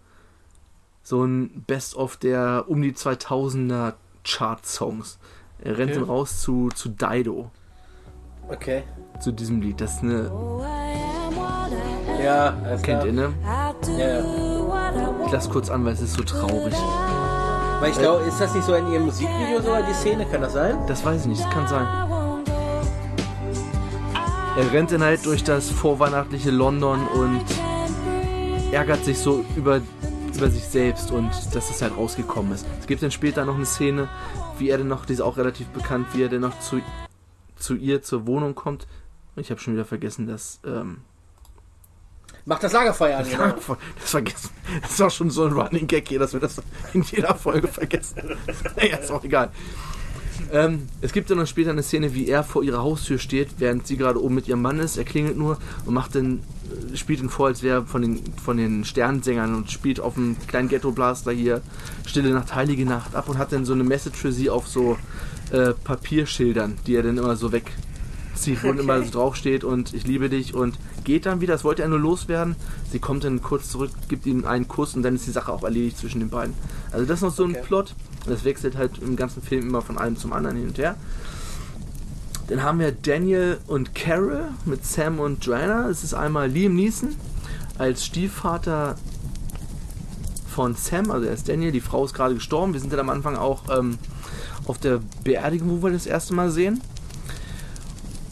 so 1.03 1.25
ein 1.25 1.65
Best-of 1.67 2.19
der 2.19 2.67
um 2.69 2.83
die 2.83 2.93
2000er 2.93 3.95
Chart-Songs. 4.25 5.19
Er 5.65 5.79
rennt 5.79 5.93
Okay. 5.93 6.01
dann 6.01 6.09
raus 6.09 6.43
zu, 6.43 6.69
zu 6.75 6.91
Dido, 6.91 7.51
Okay. 8.49 8.83
zu 9.21 9.33
diesem 9.33 9.63
Lied. 9.63 9.81
Das 9.81 9.95
ist 9.95 10.03
eine, 10.03 10.31
Ja, 12.23 12.55
kennt 12.83 13.05
ihr, 13.05 13.13
ne? 13.13 13.33
Ja, 13.43 13.75
ja. 13.99 14.25
Ich 15.27 15.33
lass 15.33 15.49
kurz 15.49 15.71
an, 15.71 15.85
weil 15.87 15.95
es 15.95 16.03
ist 16.03 16.15
so 16.15 16.23
traurig. 16.23 16.75
Weil 17.81 17.91
ich 17.91 17.99
glaube, 17.99 18.25
ist 18.27 18.39
das 18.39 18.55
nicht 18.55 18.65
so 18.65 18.75
in 18.75 18.93
ihrem 18.93 19.07
Musikvideo 19.07 19.61
sogar 19.61 19.83
die 19.83 19.95
Szene? 19.95 20.25
Kann 20.27 20.43
das 20.43 20.53
sein? 20.53 20.77
Das 20.87 21.05
weiß 21.05 21.23
ich 21.23 21.27
nicht, 21.27 21.43
das 21.43 21.51
kann 21.51 21.67
sein. 21.67 21.87
Er 24.55 24.71
rennt 24.71 24.93
dann 24.93 25.03
halt 25.03 25.25
durch 25.25 25.43
das 25.43 25.71
vorweihnachtliche 25.71 26.51
London 26.51 27.07
und 27.09 27.43
ärgert 28.71 29.03
sich 29.03 29.19
so 29.19 29.45
über, 29.57 29.81
über 30.35 30.51
sich 30.51 30.65
selbst 30.65 31.11
und 31.11 31.31
dass 31.55 31.69
das 31.69 31.81
halt 31.81 31.97
rausgekommen 31.97 32.53
ist. 32.53 32.67
Es 32.79 32.87
gibt 32.87 33.03
dann 33.03 33.11
später 33.11 33.47
noch 33.47 33.55
eine 33.55 33.65
Szene, 33.65 34.11
wie 34.59 34.69
er 34.69 34.77
dann 34.77 34.89
noch, 34.89 35.07
die 35.07 35.15
ist 35.15 35.23
auch 35.23 35.39
relativ 35.39 35.69
bekannt, 35.69 36.09
wie 36.13 36.25
er 36.25 36.29
dann 36.29 36.43
noch 36.43 36.59
zu, 36.61 36.83
zu 37.57 37.77
ihr 37.77 38.03
zur 38.03 38.27
Wohnung 38.27 38.55
kommt. 38.55 38.87
Ich 39.37 39.51
habe 39.51 39.59
schon 39.59 39.73
wieder 39.73 39.87
vergessen, 39.87 40.27
dass 40.27 40.61
ähm, 40.67 40.99
Macht 42.45 42.65
das 42.65 42.73
Lagerfeuer 42.73 43.19
an, 43.19 43.29
genau. 43.29 43.55
das 44.01 44.11
vergessen. 44.11 44.51
Das 44.83 44.91
ist 44.91 45.01
auch 45.01 45.11
schon 45.11 45.31
so 45.31 45.45
ein 45.45 45.53
Running 45.53 45.87
Gag 45.87 46.09
hier, 46.09 46.19
dass 46.19 46.33
wir 46.33 46.41
das 46.41 46.61
in 46.93 47.03
jeder 47.03 47.35
Folge 47.37 47.69
vergessen. 47.69 48.37
naja, 48.77 48.97
ist 48.97 49.11
auch 49.13 49.23
egal. 49.23 49.51
Ähm, 50.53 50.89
es 51.01 51.13
gibt 51.13 51.31
dann 51.31 51.39
noch 51.39 51.47
später 51.47 51.71
eine 51.71 51.83
Szene, 51.83 52.15
wie 52.15 52.27
er 52.29 52.43
vor 52.45 52.63
ihrer 52.65 52.83
Haustür 52.83 53.19
steht, 53.19 53.49
während 53.59 53.87
sie 53.87 53.97
gerade 53.97 54.23
oben 54.23 54.35
mit 54.35 54.49
ihrem 54.49 54.63
Mann 54.63 54.79
ist. 54.79 54.97
Er 54.97 55.05
klingelt 55.05 55.37
nur 55.37 55.59
und 55.85 55.95
macht 55.95 56.15
dann, 56.15 56.41
äh, 56.93 56.97
spielt 56.97 57.21
ihn 57.21 57.29
vor, 57.31 57.47
als 57.49 57.63
wäre 57.63 57.81
er 57.81 57.87
von 57.87 58.03
den, 58.03 58.21
von 58.43 58.57
den 58.57 58.85
Sternsängern 58.85 59.55
und 59.55 59.71
spielt 59.71 60.01
auf 60.01 60.17
einem 60.17 60.37
kleinen 60.47 60.69
Ghetto-Blaster 60.69 61.33
hier 61.33 61.61
Stille 62.07 62.31
Nacht, 62.31 62.55
Heilige 62.55 62.85
Nacht 62.85 63.15
ab 63.15 63.29
und 63.29 63.39
hat 63.39 63.53
dann 63.53 63.65
so 63.65 63.73
eine 63.73 63.85
Message 63.85 64.19
für 64.19 64.33
sie 64.33 64.51
auf 64.51 64.67
so 64.69 64.97
äh, 65.51 65.73
Papierschildern, 65.85 66.79
die 66.87 66.95
er 66.97 67.03
dann 67.03 67.19
immer 67.19 67.37
so 67.37 67.53
wegzieht, 67.53 68.63
wo 68.63 68.69
Okay. 68.69 68.81
immer 68.81 69.03
so 69.03 69.11
draufsteht 69.11 69.65
und 69.65 69.93
ich 69.95 70.07
liebe 70.07 70.29
dich 70.29 70.55
und 70.55 70.79
geht 71.05 71.27
dann 71.27 71.41
wieder, 71.41 71.53
das 71.55 71.65
wollte 71.65 71.83
er 71.83 71.89
nur 71.89 71.99
loswerden. 71.99 72.57
Sie 72.91 72.99
kommt 72.99 73.25
dann 73.25 73.43
kurz 73.43 73.69
zurück, 73.69 73.91
gibt 74.09 74.25
ihm 74.27 74.45
einen 74.45 74.69
Kuss 74.69 74.95
und 74.95 75.03
dann 75.03 75.15
ist 75.17 75.27
die 75.27 75.31
Sache 75.33 75.53
auch 75.53 75.63
erledigt 75.65 75.99
zwischen 75.99 76.21
den 76.21 76.31
beiden. 76.31 76.55
Also 76.91 77.05
das 77.07 77.19
ist 77.19 77.23
noch 77.23 77.35
so 77.35 77.45
ein 77.45 77.51
Okay. 77.53 77.63
Plot. 77.67 77.95
Das 78.27 78.45
wechselt 78.45 78.77
halt 78.77 78.99
im 78.99 79.17
ganzen 79.17 79.43
Film 79.43 79.69
immer 79.69 79.83
von 79.83 79.99
einem 79.99 80.17
zum 80.17 80.33
anderen 80.33 80.57
hin 80.57 80.69
und 80.69 80.79
her. 80.79 80.97
Dann 82.49 82.63
haben 82.63 82.79
wir 82.81 82.93
Daniel 82.93 83.59
und 83.67 83.95
Carol 83.95 84.49
mit 84.65 84.85
Sam 84.85 85.21
und 85.21 85.45
Joanna. 85.45 85.89
Es 85.89 86.05
ist 86.05 86.15
einmal 86.15 86.51
Liam 86.51 86.75
Neeson 86.75 87.15
als 87.79 88.05
Stiefvater 88.05 88.97
von 90.53 90.75
Sam, 90.75 91.11
also 91.11 91.27
er 91.27 91.33
ist 91.33 91.49
Daniel, 91.49 91.73
die 91.73 91.81
Frau 91.81 92.05
ist 92.05 92.15
gerade 92.15 92.35
gestorben. 92.35 92.75
Wir 92.75 92.81
sind 92.81 92.93
dann 92.93 93.01
am 93.01 93.09
Anfang 93.09 93.37
auch 93.37 93.65
ähm, 93.77 93.99
auf 94.67 94.79
der 94.79 95.01
Beerdigung, 95.25 95.71
wo 95.71 95.83
wir 95.83 95.93
das 95.93 96.07
erste 96.07 96.35
Mal 96.35 96.51
sehen. 96.51 96.81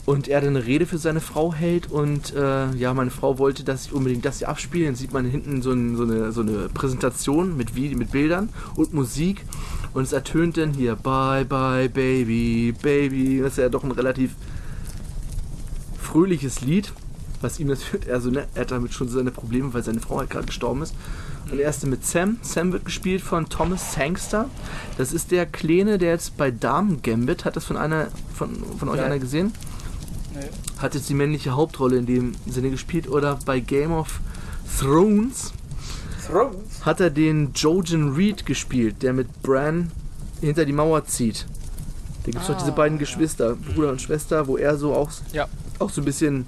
Und 0.05 0.27
er 0.27 0.41
dann 0.41 0.55
eine 0.55 0.65
Rede 0.65 0.85
für 0.85 0.97
seine 0.97 1.21
Frau 1.21 1.53
hält 1.53 1.89
und 1.89 2.33
äh, 2.35 2.71
ja, 2.73 2.93
meine 2.93 3.11
Frau 3.11 3.37
wollte, 3.37 3.63
dass 3.63 3.85
ich 3.85 3.93
unbedingt 3.93 4.25
das 4.25 4.39
hier 4.39 4.49
abspiele. 4.49 4.85
Dann 4.85 4.95
sieht 4.95 5.13
man 5.13 5.25
hinten 5.25 5.61
so, 5.61 5.71
ein, 5.71 5.95
so, 5.95 6.03
eine, 6.03 6.31
so 6.31 6.41
eine 6.41 6.69
Präsentation 6.69 7.55
mit, 7.55 7.75
mit 7.75 8.11
Bildern 8.11 8.49
und 8.75 8.93
Musik 8.93 9.45
und 9.93 10.03
es 10.03 10.13
ertönt 10.13 10.57
dann 10.57 10.73
hier 10.73 10.95
Bye 10.95 11.45
Bye 11.45 11.89
Baby, 11.89 12.73
Baby. 12.81 13.39
Das 13.41 13.53
ist 13.53 13.57
ja 13.57 13.69
doch 13.69 13.83
ein 13.83 13.91
relativ 13.91 14.35
fröhliches 15.99 16.61
Lied, 16.61 16.91
was 17.41 17.59
ihm 17.59 17.67
natürlich, 17.67 18.11
also 18.11 18.29
ne, 18.29 18.47
er 18.53 18.61
hat 18.61 18.71
damit 18.71 18.93
schon 18.93 19.09
seine 19.09 19.31
Probleme, 19.31 19.73
weil 19.73 19.83
seine 19.83 19.99
Frau 19.99 20.19
halt 20.19 20.29
gerade 20.29 20.45
gestorben 20.45 20.81
ist. 20.81 20.93
Und 21.51 21.59
er 21.59 21.69
ist 21.69 21.85
mit 21.85 22.05
Sam. 22.05 22.37
Sam 22.41 22.71
wird 22.71 22.85
gespielt 22.85 23.21
von 23.21 23.49
Thomas 23.49 23.93
Sangster. 23.93 24.49
Das 24.97 25.11
ist 25.11 25.31
der 25.31 25.45
Kleine, 25.45 25.97
der 25.97 26.11
jetzt 26.11 26.37
bei 26.37 26.51
Damen 26.51 27.01
Gambit, 27.01 27.45
hat 27.45 27.55
das 27.55 27.65
von 27.65 27.77
einer 27.77 28.07
von, 28.35 28.55
von 28.77 28.89
euch 28.89 28.97
Nein. 28.97 29.05
einer 29.07 29.19
gesehen? 29.19 29.53
Nee. 30.33 30.47
Hat 30.77 30.95
jetzt 30.95 31.09
die 31.09 31.13
männliche 31.13 31.51
Hauptrolle 31.51 31.97
in 31.97 32.05
dem 32.05 32.33
Sinne 32.47 32.69
gespielt. 32.69 33.09
Oder 33.09 33.37
bei 33.45 33.59
Game 33.59 33.91
of 33.91 34.21
Thrones. 34.79 35.53
Hat 36.85 36.99
er 36.99 37.09
den 37.09 37.51
Jojen 37.53 38.13
Reed 38.15 38.45
gespielt, 38.45 39.01
der 39.03 39.13
mit 39.13 39.41
Bran 39.41 39.91
hinter 40.41 40.65
die 40.65 40.73
Mauer 40.73 41.05
zieht. 41.05 41.45
Da 42.23 42.31
gibt 42.31 42.41
es 42.41 42.47
doch 42.47 42.57
diese 42.57 42.71
Ah, 42.71 42.75
beiden. 42.75 42.97
Geschwister, 42.99 43.55
Bruder 43.55 43.89
und 43.91 44.01
Schwester, 44.01 44.47
wo 44.47 44.57
er 44.57 44.77
so 44.77 44.93
auch, 44.93 45.09
Ja. 45.33 45.47
auch 45.79 45.89
so 45.89 46.01
ein 46.01 46.05
bisschen 46.05 46.45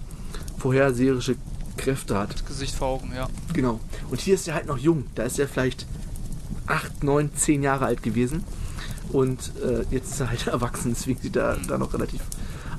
vorherseherische 0.58 1.36
Kräfte 1.78 2.18
hat. 2.18 2.34
Das 2.34 2.46
Gesicht 2.46 2.76
vor 2.76 2.88
Augen, 2.90 3.12
ja. 3.16 3.28
Genau. 3.54 3.80
Und 4.12 4.22
hier 4.22 4.36
ist 4.36 4.48
er 4.48 4.54
halt 4.54 4.68
noch 4.68 4.78
jung. 4.78 5.06
Da 5.16 5.24
ist 5.24 5.40
er 5.40 5.48
vielleicht 5.48 5.88
8, 6.68 7.04
9, 7.04 7.32
10 7.36 7.64
Jahre 7.64 7.86
alt 7.86 8.04
gewesen. 8.04 8.44
Und 9.12 9.52
äh, 9.64 9.84
jetzt 9.92 10.12
ist 10.14 10.20
er 10.22 10.30
halt 10.30 10.48
erwachsen, 10.48 10.94
deswegen 10.96 11.20
sieht 11.22 11.36
er 11.36 11.58
da 11.68 11.78
noch 11.78 11.94
relativ 11.94 12.22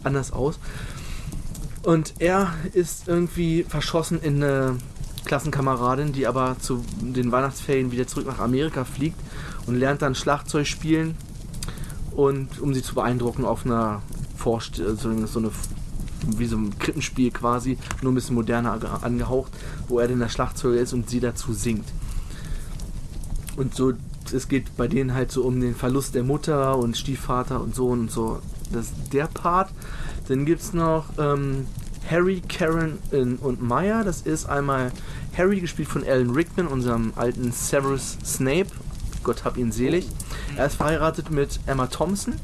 anders 0.04 0.32
aus. 0.32 0.58
Und 1.82 2.14
er 2.18 2.54
ist 2.72 3.08
irgendwie 3.08 3.64
verschossen 3.68 4.20
in 4.22 4.42
eine 4.42 4.76
Klassenkameradin, 5.24 6.12
die 6.12 6.26
aber 6.26 6.56
zu 6.60 6.84
den 7.00 7.32
Weihnachtsferien 7.32 7.90
wieder 7.92 8.06
zurück 8.06 8.26
nach 8.26 8.38
Amerika 8.38 8.84
fliegt 8.84 9.18
und 9.66 9.76
lernt 9.76 10.02
dann 10.02 10.14
Schlagzeug 10.14 10.66
spielen 10.66 11.16
und 12.12 12.60
um 12.60 12.74
sie 12.74 12.82
zu 12.82 12.94
beeindrucken 12.94 13.44
auf 13.44 13.64
einer 13.64 14.02
Vorst 14.36 14.76
so 14.76 15.26
so 15.26 15.38
eine 15.38 15.50
wie 16.26 16.46
so 16.46 16.56
ein 16.56 16.78
Krippenspiel 16.78 17.30
quasi, 17.30 17.76
nur 18.02 18.12
ein 18.12 18.14
bisschen 18.14 18.34
moderner 18.34 18.74
ange- 18.74 19.02
angehaucht, 19.02 19.52
wo 19.88 19.98
er 19.98 20.08
dann 20.08 20.20
der 20.20 20.28
Schlagzeuger 20.28 20.80
ist 20.80 20.92
und 20.92 21.10
sie 21.10 21.20
dazu 21.20 21.52
singt. 21.52 21.86
Und 23.56 23.74
so, 23.74 23.92
es 24.32 24.48
geht 24.48 24.76
bei 24.76 24.88
denen 24.88 25.14
halt 25.14 25.30
so 25.30 25.42
um 25.42 25.60
den 25.60 25.74
Verlust 25.74 26.14
der 26.14 26.24
Mutter 26.24 26.78
und 26.78 26.96
Stiefvater 26.96 27.60
und 27.60 27.74
so 27.74 27.88
und 27.88 28.10
so. 28.10 28.40
Das 28.72 28.86
ist 28.86 28.94
der 29.12 29.26
Part. 29.26 29.70
Dann 30.28 30.46
gibt 30.46 30.62
es 30.62 30.72
noch 30.72 31.04
ähm, 31.18 31.66
Harry, 32.10 32.42
Karen 32.48 32.98
und 33.10 33.62
Maya. 33.62 34.04
Das 34.04 34.22
ist 34.22 34.46
einmal 34.46 34.92
Harry, 35.36 35.60
gespielt 35.60 35.88
von 35.88 36.04
Alan 36.04 36.30
Rickman, 36.30 36.66
unserem 36.66 37.12
alten 37.16 37.52
Severus 37.52 38.18
Snape. 38.24 38.68
Gott 39.22 39.44
hab 39.44 39.56
ihn 39.56 39.72
selig. 39.72 40.06
Er 40.56 40.66
ist 40.66 40.76
verheiratet 40.76 41.30
mit 41.30 41.60
Emma 41.66 41.86
Thompson, 41.86 42.34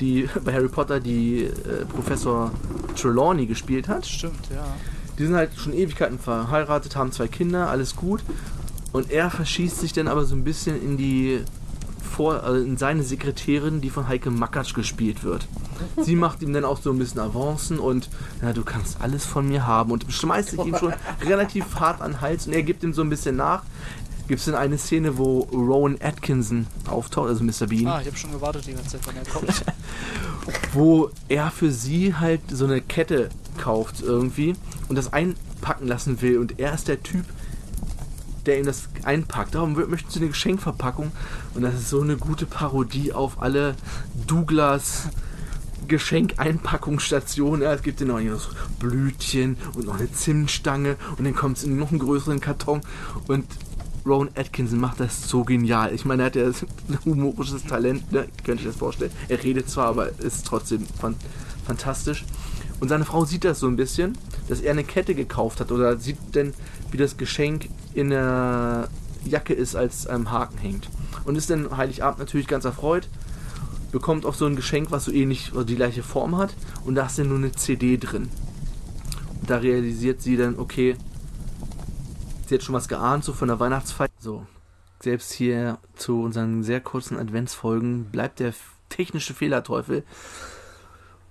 die 0.00 0.28
bei 0.44 0.52
Harry 0.52 0.68
Potter 0.68 1.00
die 1.00 1.44
äh, 1.44 1.84
Professor 1.94 2.50
Trelawney 2.96 3.46
gespielt 3.46 3.88
hat. 3.88 4.06
Stimmt, 4.06 4.50
ja. 4.50 4.64
Die 5.18 5.26
sind 5.26 5.34
halt 5.34 5.50
schon 5.56 5.72
Ewigkeiten 5.72 6.18
verheiratet, 6.18 6.94
haben 6.94 7.10
zwei 7.12 7.26
Kinder, 7.28 7.68
alles 7.68 7.96
gut. 7.96 8.20
Und 8.92 9.10
er 9.10 9.30
verschießt 9.30 9.80
sich 9.80 9.92
dann 9.92 10.08
aber 10.08 10.24
so 10.24 10.34
ein 10.34 10.44
bisschen 10.44 10.80
in 10.80 10.96
die 10.96 11.42
vor, 12.08 12.42
also 12.42 12.64
in 12.64 12.76
seine 12.76 13.02
Sekretärin, 13.02 13.80
die 13.80 13.90
von 13.90 14.08
Heike 14.08 14.30
Makatsch 14.30 14.74
gespielt 14.74 15.22
wird. 15.22 15.46
Sie 16.00 16.16
macht 16.16 16.42
ihm 16.42 16.52
dann 16.52 16.64
auch 16.64 16.80
so 16.80 16.90
ein 16.90 16.98
bisschen 16.98 17.20
Avancen 17.20 17.78
und 17.78 18.08
ja, 18.42 18.52
du 18.52 18.64
kannst 18.64 19.00
alles 19.00 19.24
von 19.24 19.48
mir 19.48 19.66
haben 19.66 19.92
und 19.92 20.06
schmeißt 20.08 20.50
sich 20.50 20.60
ihm 20.64 20.76
schon 20.76 20.94
relativ 21.24 21.76
hart 21.76 22.00
an 22.00 22.12
den 22.12 22.20
Hals 22.20 22.46
und 22.46 22.52
er 22.52 22.62
gibt 22.62 22.82
ihm 22.82 22.92
so 22.92 23.02
ein 23.02 23.10
bisschen 23.10 23.36
nach. 23.36 23.62
Gibt 24.26 24.40
es 24.40 24.46
dann 24.46 24.56
eine 24.56 24.76
Szene, 24.76 25.16
wo 25.16 25.40
Rowan 25.52 25.96
Atkinson 26.02 26.66
auftaucht, 26.90 27.28
also 27.28 27.42
Mr. 27.44 27.66
Bean, 27.66 27.86
Ah, 27.86 28.00
ich 28.00 28.08
habe 28.08 28.16
schon 28.16 28.32
gewartet 28.32 28.66
die 28.66 28.74
ganze 28.74 29.00
Zeit, 29.00 29.06
wenn 29.06 29.16
er 29.16 29.24
kommt. 29.24 29.64
wo 30.72 31.10
er 31.28 31.50
für 31.50 31.70
sie 31.70 32.14
halt 32.14 32.40
so 32.50 32.64
eine 32.64 32.80
Kette 32.80 33.30
kauft 33.58 34.02
irgendwie 34.02 34.54
und 34.88 34.96
das 34.96 35.12
einpacken 35.12 35.86
lassen 35.86 36.20
will. 36.20 36.38
Und 36.38 36.58
er 36.58 36.74
ist 36.74 36.88
der 36.88 37.02
Typ, 37.02 37.24
der 38.48 38.58
ihm 38.58 38.66
das 38.66 38.88
einpackt. 39.04 39.54
Darum 39.54 39.74
möchten 39.88 40.10
sie 40.10 40.18
eine 40.18 40.28
Geschenkverpackung. 40.28 41.12
Und 41.54 41.62
das 41.62 41.74
ist 41.74 41.90
so 41.90 42.00
eine 42.00 42.16
gute 42.16 42.46
Parodie 42.46 43.12
auf 43.12 43.40
alle 43.40 43.76
Douglas 44.26 45.08
Geschenkeinpackungsstationen. 45.86 47.62
Ja, 47.62 47.72
es 47.72 47.82
gibt 47.82 48.00
noch 48.00 48.18
hier 48.18 48.32
noch 48.32 48.50
Blütchen 48.78 49.56
und 49.74 49.86
noch 49.86 49.98
eine 49.98 50.10
Zimtstange 50.12 50.96
und 51.16 51.24
dann 51.24 51.34
kommt 51.34 51.58
es 51.58 51.64
in 51.64 51.78
noch 51.78 51.90
einen 51.90 52.00
größeren 52.00 52.40
Karton 52.40 52.82
und 53.26 53.46
Rowan 54.04 54.30
Atkinson 54.36 54.80
macht 54.80 55.00
das 55.00 55.28
so 55.28 55.44
genial. 55.44 55.92
Ich 55.92 56.04
meine, 56.04 56.22
er 56.22 56.26
hat 56.26 56.36
ja 56.36 56.46
ein 56.46 56.98
humorisches 57.04 57.64
Talent, 57.64 58.10
ne? 58.12 58.26
könnte 58.44 58.62
ich 58.62 58.68
das 58.68 58.76
vorstellen. 58.76 59.12
Er 59.28 59.42
redet 59.42 59.68
zwar, 59.68 59.86
aber 59.88 60.18
ist 60.18 60.46
trotzdem 60.46 60.86
fan 60.98 61.16
fantastisch. 61.66 62.24
Und 62.80 62.88
seine 62.88 63.04
Frau 63.04 63.24
sieht 63.24 63.44
das 63.44 63.60
so 63.60 63.66
ein 63.66 63.76
bisschen, 63.76 64.16
dass 64.48 64.60
er 64.60 64.72
eine 64.72 64.84
Kette 64.84 65.14
gekauft 65.14 65.60
hat 65.60 65.72
oder 65.72 65.96
sieht 65.96 66.34
denn, 66.34 66.54
wie 66.90 66.96
das 66.96 67.16
Geschenk 67.16 67.68
in 67.94 68.10
der 68.10 68.88
Jacke 69.24 69.52
ist, 69.52 69.74
als 69.74 70.06
am 70.06 70.30
Haken 70.30 70.58
hängt. 70.58 70.88
Und 71.24 71.36
ist 71.36 71.50
dann 71.50 71.76
Heiligabend 71.76 72.20
natürlich 72.20 72.46
ganz 72.46 72.64
erfreut, 72.64 73.08
bekommt 73.90 74.26
auch 74.26 74.34
so 74.34 74.46
ein 74.46 74.56
Geschenk, 74.56 74.90
was 74.90 75.06
so 75.06 75.12
ähnlich 75.12 75.52
oder 75.54 75.64
die 75.64 75.76
gleiche 75.76 76.02
Form 76.02 76.36
hat 76.36 76.54
und 76.84 76.94
da 76.94 77.06
ist 77.06 77.18
dann 77.18 77.28
nur 77.28 77.38
eine 77.38 77.52
CD 77.52 77.96
drin. 77.96 78.28
Und 79.40 79.50
da 79.50 79.58
realisiert 79.58 80.22
sie 80.22 80.36
dann, 80.36 80.58
okay, 80.58 80.96
sie 82.46 82.54
hat 82.54 82.62
schon 82.62 82.74
was 82.74 82.88
geahnt, 82.88 83.24
so 83.24 83.32
von 83.32 83.48
der 83.48 83.60
Weihnachtsfeier. 83.60 84.08
So, 84.18 84.46
selbst 85.00 85.32
hier 85.32 85.78
zu 85.96 86.22
unseren 86.22 86.62
sehr 86.62 86.80
kurzen 86.80 87.16
Adventsfolgen 87.16 88.06
bleibt 88.06 88.40
der 88.40 88.52
technische 88.88 89.34
Fehlerteufel 89.34 90.04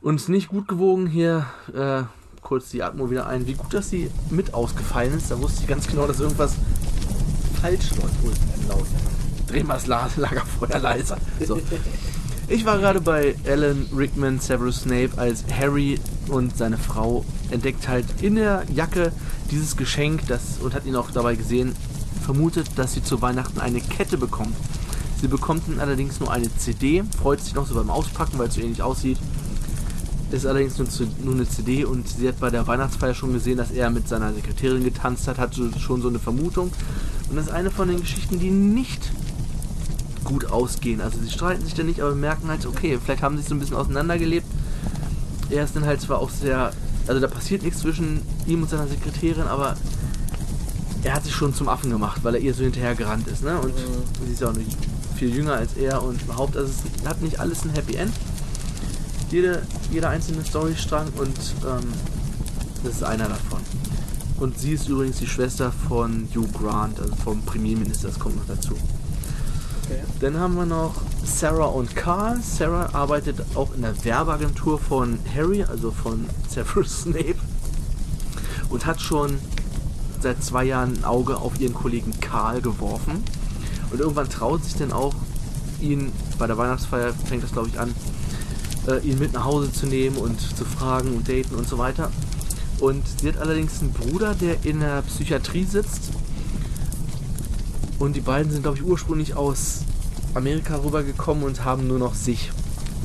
uns 0.07 0.29
nicht 0.29 0.47
gut 0.47 0.67
gewogen. 0.69 1.05
Hier 1.05 1.45
äh, 1.75 2.03
kurz 2.41 2.69
die 2.69 2.81
Atmo 2.81 3.11
wieder 3.11 3.27
ein. 3.27 3.45
Wie 3.45 3.55
gut, 3.55 3.73
dass 3.73 3.89
sie 3.89 4.09
mit 4.29 4.53
ausgefallen 4.53 5.13
ist. 5.17 5.29
Da 5.29 5.39
wusste 5.39 5.61
ich 5.63 5.67
ganz 5.67 5.85
genau, 5.87 6.07
dass 6.07 6.21
irgendwas 6.21 6.53
falsch 7.61 7.91
läuft. 7.91 8.13
Oh, 8.23 8.29
ist 8.29 8.69
laut. 8.69 8.87
Dreh 9.47 9.63
mal 9.63 9.73
das 9.75 9.87
La- 9.87 10.09
Lagerfeuer 10.17 10.79
leiser. 10.79 11.17
So. 11.45 11.59
Ich 12.49 12.63
war 12.63 12.77
gerade 12.77 13.01
bei 13.01 13.35
Alan 13.45 13.87
Rickman, 13.93 14.39
Severus 14.39 14.83
Snape 14.83 15.09
als 15.17 15.43
Harry 15.53 15.99
und 16.29 16.55
seine 16.55 16.77
Frau 16.77 17.25
entdeckt 17.51 17.89
halt 17.89 18.05
in 18.21 18.35
der 18.35 18.63
Jacke 18.73 19.11
dieses 19.51 19.75
Geschenk 19.75 20.25
das, 20.29 20.59
und 20.61 20.73
hat 20.73 20.85
ihn 20.85 20.95
auch 20.95 21.11
dabei 21.11 21.35
gesehen, 21.35 21.75
vermutet, 22.23 22.69
dass 22.77 22.93
sie 22.93 23.03
zu 23.03 23.21
Weihnachten 23.21 23.59
eine 23.59 23.81
Kette 23.81 24.17
bekommt. 24.17 24.55
Sie 25.19 25.27
bekommt 25.27 25.63
dann 25.67 25.81
allerdings 25.81 26.21
nur 26.21 26.31
eine 26.31 26.47
CD, 26.55 27.03
freut 27.21 27.41
sich 27.41 27.53
noch 27.53 27.67
so 27.67 27.75
beim 27.75 27.89
Auspacken, 27.89 28.39
weil 28.39 28.47
es 28.47 28.53
so 28.55 28.61
ähnlich 28.61 28.81
aussieht. 28.81 29.17
Ist 30.31 30.45
allerdings 30.45 30.77
nur, 30.77 30.89
zu, 30.89 31.07
nur 31.23 31.35
eine 31.35 31.47
CD 31.47 31.85
und 31.85 32.07
sie 32.07 32.27
hat 32.27 32.39
bei 32.39 32.49
der 32.49 32.67
Weihnachtsfeier 32.67 33.13
schon 33.13 33.31
gesehen, 33.31 33.57
dass 33.57 33.71
er 33.71 33.89
mit 33.89 34.09
seiner 34.09 34.33
Sekretärin 34.33 34.83
getanzt 34.83 35.27
hat, 35.27 35.37
hat 35.37 35.55
schon 35.79 36.01
so 36.01 36.09
eine 36.09 36.19
Vermutung. 36.19 36.71
Und 37.29 37.35
das 37.37 37.45
ist 37.45 37.51
eine 37.51 37.71
von 37.71 37.87
den 37.87 38.01
Geschichten, 38.01 38.39
die 38.39 38.51
nicht 38.51 39.09
gut 40.25 40.51
ausgehen. 40.51 40.99
Also 40.99 41.19
sie 41.19 41.29
streiten 41.29 41.63
sich 41.63 41.73
dann 41.73 41.85
nicht, 41.85 42.01
aber 42.01 42.13
merken 42.13 42.49
halt, 42.49 42.65
okay, 42.65 42.99
vielleicht 43.01 43.23
haben 43.23 43.37
sie 43.37 43.41
sich 43.41 43.49
so 43.49 43.55
ein 43.55 43.59
bisschen 43.59 43.77
auseinandergelebt. 43.77 44.47
Er 45.49 45.63
ist 45.63 45.75
dann 45.75 45.85
halt 45.85 46.01
zwar 46.01 46.19
auch 46.19 46.29
sehr, 46.29 46.71
also 47.07 47.21
da 47.21 47.27
passiert 47.27 47.63
nichts 47.63 47.79
zwischen 47.79 48.21
ihm 48.45 48.63
und 48.63 48.69
seiner 48.69 48.87
Sekretärin, 48.87 49.43
aber 49.43 49.77
er 51.03 51.13
hat 51.13 51.23
sich 51.23 51.33
schon 51.33 51.53
zum 51.53 51.69
Affen 51.69 51.89
gemacht, 51.89 52.21
weil 52.23 52.35
er 52.35 52.41
ihr 52.41 52.53
so 52.53 52.63
hinterher 52.63 52.95
gerannt 52.95 53.27
ist, 53.29 53.43
ne? 53.43 53.57
Und 53.59 53.73
sie 54.25 54.33
ist 54.33 54.41
ja 54.41 54.49
auch 54.49 54.53
nicht 54.53 54.77
viel 55.15 55.33
jünger 55.33 55.53
als 55.53 55.75
er 55.77 56.03
und 56.03 56.21
überhaupt, 56.21 56.57
also 56.57 56.69
es 56.69 57.07
hat 57.07 57.21
nicht 57.21 57.39
alles 57.39 57.63
ein 57.63 57.71
Happy 57.71 57.95
End. 57.95 58.13
Jede, 59.29 59.61
jeder 59.91 60.09
einzelne 60.09 60.43
Storystrang 60.45 61.07
und 61.17 61.37
ähm, 61.65 61.87
das 62.83 62.95
ist 62.95 63.03
einer 63.03 63.27
davon. 63.27 63.59
Und 64.39 64.57
sie 64.59 64.73
ist 64.73 64.87
übrigens 64.87 65.17
die 65.17 65.27
Schwester 65.27 65.71
von 65.89 66.27
Hugh 66.33 66.47
Grant, 66.57 66.99
also 66.99 67.15
vom 67.15 67.41
Premierminister, 67.41 68.07
das 68.07 68.19
kommt 68.19 68.37
noch 68.37 68.55
dazu. 68.55 68.73
Okay. 69.83 69.99
Dann 70.19 70.37
haben 70.37 70.55
wir 70.55 70.65
noch 70.65 70.95
Sarah 71.25 71.65
und 71.65 71.95
Carl. 71.95 72.39
Sarah 72.41 72.93
arbeitet 72.93 73.43
auch 73.55 73.73
in 73.73 73.81
der 73.81 74.03
Werbeagentur 74.03 74.79
von 74.79 75.17
Harry, 75.35 75.63
also 75.63 75.91
von 75.91 76.25
Severus 76.49 77.03
Snape. 77.03 77.35
Und 78.69 78.85
hat 78.85 79.01
schon 79.01 79.39
seit 80.21 80.43
zwei 80.43 80.65
Jahren 80.65 80.97
ein 80.97 81.03
Auge 81.03 81.37
auf 81.37 81.59
ihren 81.59 81.73
Kollegen 81.73 82.19
Karl 82.19 82.61
geworfen. 82.61 83.23
Und 83.91 83.99
irgendwann 83.99 84.29
traut 84.29 84.63
sich 84.63 84.75
dann 84.75 84.91
auch, 84.91 85.15
ihn 85.79 86.11
bei 86.37 86.47
der 86.47 86.57
Weihnachtsfeier 86.57 87.13
fängt 87.13 87.43
das 87.43 87.53
glaube 87.53 87.69
ich 87.69 87.79
an, 87.79 87.93
äh, 88.87 88.99
ihn 88.99 89.19
mit 89.19 89.33
nach 89.33 89.45
Hause 89.45 89.71
zu 89.71 89.85
nehmen 89.85 90.17
und 90.17 90.39
zu 90.39 90.65
fragen 90.65 91.15
und 91.15 91.27
daten 91.27 91.55
und 91.55 91.67
so 91.67 91.77
weiter. 91.77 92.11
Und 92.79 93.03
sie 93.19 93.27
hat 93.27 93.37
allerdings 93.37 93.81
einen 93.81 93.91
Bruder, 93.91 94.35
der 94.35 94.63
in 94.63 94.79
der 94.79 95.01
Psychiatrie 95.03 95.63
sitzt. 95.63 96.09
Und 97.99 98.15
die 98.15 98.21
beiden 98.21 98.51
sind, 98.51 98.61
glaube 98.61 98.77
ich, 98.77 98.83
ursprünglich 98.83 99.35
aus 99.35 99.79
Amerika 100.35 100.75
rübergekommen 100.75 101.43
und 101.43 101.65
haben 101.65 101.87
nur 101.87 101.97
noch 101.97 102.13
sich. 102.13 102.51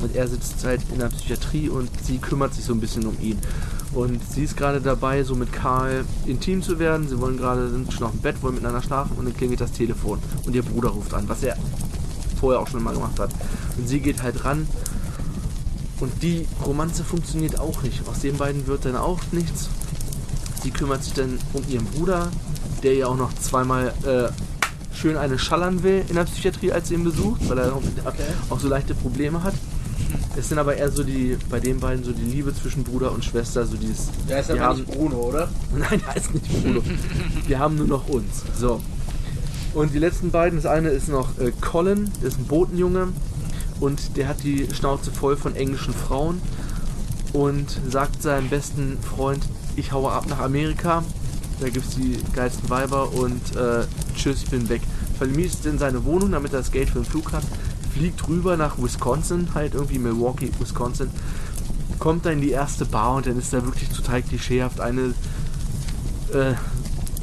Und 0.01 0.15
er 0.15 0.27
sitzt 0.27 0.63
halt 0.63 0.81
in 0.91 0.99
der 0.99 1.07
Psychiatrie 1.07 1.69
und 1.69 1.89
sie 2.03 2.19
kümmert 2.19 2.53
sich 2.53 2.65
so 2.65 2.73
ein 2.73 2.79
bisschen 2.79 3.05
um 3.07 3.19
ihn. 3.19 3.39
Und 3.93 4.19
sie 4.31 4.43
ist 4.43 4.57
gerade 4.57 4.81
dabei, 4.81 5.23
so 5.23 5.35
mit 5.35 5.53
Karl 5.53 6.05
intim 6.25 6.61
zu 6.61 6.79
werden. 6.79 7.07
Sie 7.07 7.19
wollen 7.19 7.37
gerade, 7.37 7.69
sind 7.69 7.93
schon 7.93 8.03
auf 8.03 8.11
dem 8.11 8.21
Bett, 8.21 8.41
wollen 8.41 8.55
miteinander 8.55 8.81
schlafen 8.81 9.17
und 9.17 9.25
dann 9.25 9.35
klingelt 9.35 9.61
das 9.61 9.71
Telefon. 9.71 10.19
Und 10.45 10.55
ihr 10.55 10.63
Bruder 10.63 10.89
ruft 10.89 11.13
an, 11.13 11.27
was 11.29 11.43
er 11.43 11.57
vorher 12.39 12.59
auch 12.59 12.67
schon 12.67 12.83
mal 12.83 12.93
gemacht 12.93 13.19
hat. 13.19 13.31
Und 13.77 13.87
sie 13.87 13.99
geht 13.99 14.21
halt 14.21 14.43
ran. 14.45 14.67
Und 16.03 16.21
die 16.21 16.45
Romanze 16.65 17.01
funktioniert 17.01 17.61
auch 17.61 17.81
nicht. 17.81 18.05
Aus 18.09 18.19
den 18.19 18.35
beiden 18.35 18.67
wird 18.67 18.83
dann 18.83 18.97
auch 18.97 19.21
nichts. 19.31 19.69
Sie 20.61 20.69
kümmert 20.69 21.01
sich 21.01 21.13
dann 21.13 21.39
um 21.53 21.63
ihren 21.69 21.85
Bruder, 21.85 22.29
der 22.83 22.93
ihr 22.93 23.07
auch 23.07 23.15
noch 23.15 23.33
zweimal 23.35 23.93
äh, 24.05 24.27
schön 24.93 25.15
eine 25.15 25.39
schallern 25.39 25.81
will 25.81 26.03
in 26.09 26.15
der 26.15 26.25
Psychiatrie, 26.25 26.73
als 26.73 26.89
sie 26.89 26.95
ihn 26.95 27.05
besucht, 27.05 27.47
weil 27.47 27.57
er 27.57 27.73
auch, 27.73 27.81
auch 28.49 28.59
so 28.59 28.67
leichte 28.67 28.95
Probleme 28.95 29.43
hat. 29.43 29.53
Es 30.35 30.49
sind 30.49 30.57
aber 30.57 30.75
eher 30.75 30.91
so 30.91 31.05
die, 31.05 31.37
bei 31.49 31.61
den 31.61 31.79
beiden 31.79 32.03
so 32.03 32.11
die 32.11 32.21
Liebe 32.21 32.53
zwischen 32.53 32.83
Bruder 32.83 33.13
und 33.13 33.23
Schwester, 33.23 33.65
so 33.65 33.77
dieses. 33.77 34.09
Der 34.27 34.41
ist 34.41 34.51
aber 34.51 34.59
haben, 34.59 34.79
nicht 34.81 34.91
Bruno, 34.91 35.15
oder? 35.15 35.47
Nein, 35.73 36.01
der 36.05 36.17
ist 36.17 36.33
nicht 36.33 36.63
Bruno. 36.63 36.81
Wir 37.47 37.59
haben 37.59 37.77
nur 37.77 37.87
noch 37.87 38.09
uns. 38.09 38.43
So. 38.59 38.81
Und 39.73 39.93
die 39.93 39.99
letzten 39.99 40.31
beiden, 40.31 40.61
das 40.61 40.69
eine 40.69 40.89
ist 40.89 41.07
noch 41.07 41.39
äh, 41.39 41.53
Colin, 41.61 42.11
der 42.21 42.27
ist 42.27 42.39
ein 42.39 42.45
Botenjunge 42.45 43.07
und 43.79 44.17
der 44.17 44.27
hat 44.27 44.43
die 44.43 44.67
Schnauze 44.73 45.11
voll 45.11 45.35
von 45.35 45.55
englischen 45.55 45.93
Frauen 45.93 46.41
und 47.33 47.79
sagt 47.89 48.21
seinem 48.21 48.49
besten 48.49 48.97
Freund, 49.01 49.43
ich 49.75 49.91
haue 49.91 50.11
ab 50.11 50.25
nach 50.27 50.39
Amerika, 50.39 51.03
da 51.59 51.69
gibt 51.69 51.87
es 51.87 51.95
die 51.95 52.17
geilsten 52.33 52.69
Weiber 52.69 53.13
und 53.13 53.55
äh, 53.55 53.85
tschüss, 54.15 54.43
ich 54.43 54.49
bin 54.49 54.69
weg. 54.69 54.81
Vermietet 55.17 55.65
in 55.65 55.77
seine 55.77 56.03
Wohnung, 56.05 56.31
damit 56.31 56.53
er 56.53 56.59
das 56.59 56.71
Geld 56.71 56.89
für 56.89 56.99
den 56.99 57.05
Flug 57.05 57.31
hat, 57.31 57.43
fliegt 57.93 58.27
rüber 58.27 58.57
nach 58.57 58.77
Wisconsin, 58.77 59.49
halt 59.53 59.75
irgendwie 59.75 59.99
Milwaukee, 59.99 60.49
Wisconsin, 60.59 61.09
kommt 61.99 62.25
da 62.25 62.31
in 62.31 62.41
die 62.41 62.51
erste 62.51 62.85
Bar 62.85 63.15
und 63.15 63.27
dann 63.27 63.37
ist 63.37 63.53
da 63.53 63.63
wirklich 63.63 63.89
total 63.89 64.21
klischeehaft 64.21 64.79
eine 64.79 65.13
äh, 66.33 66.53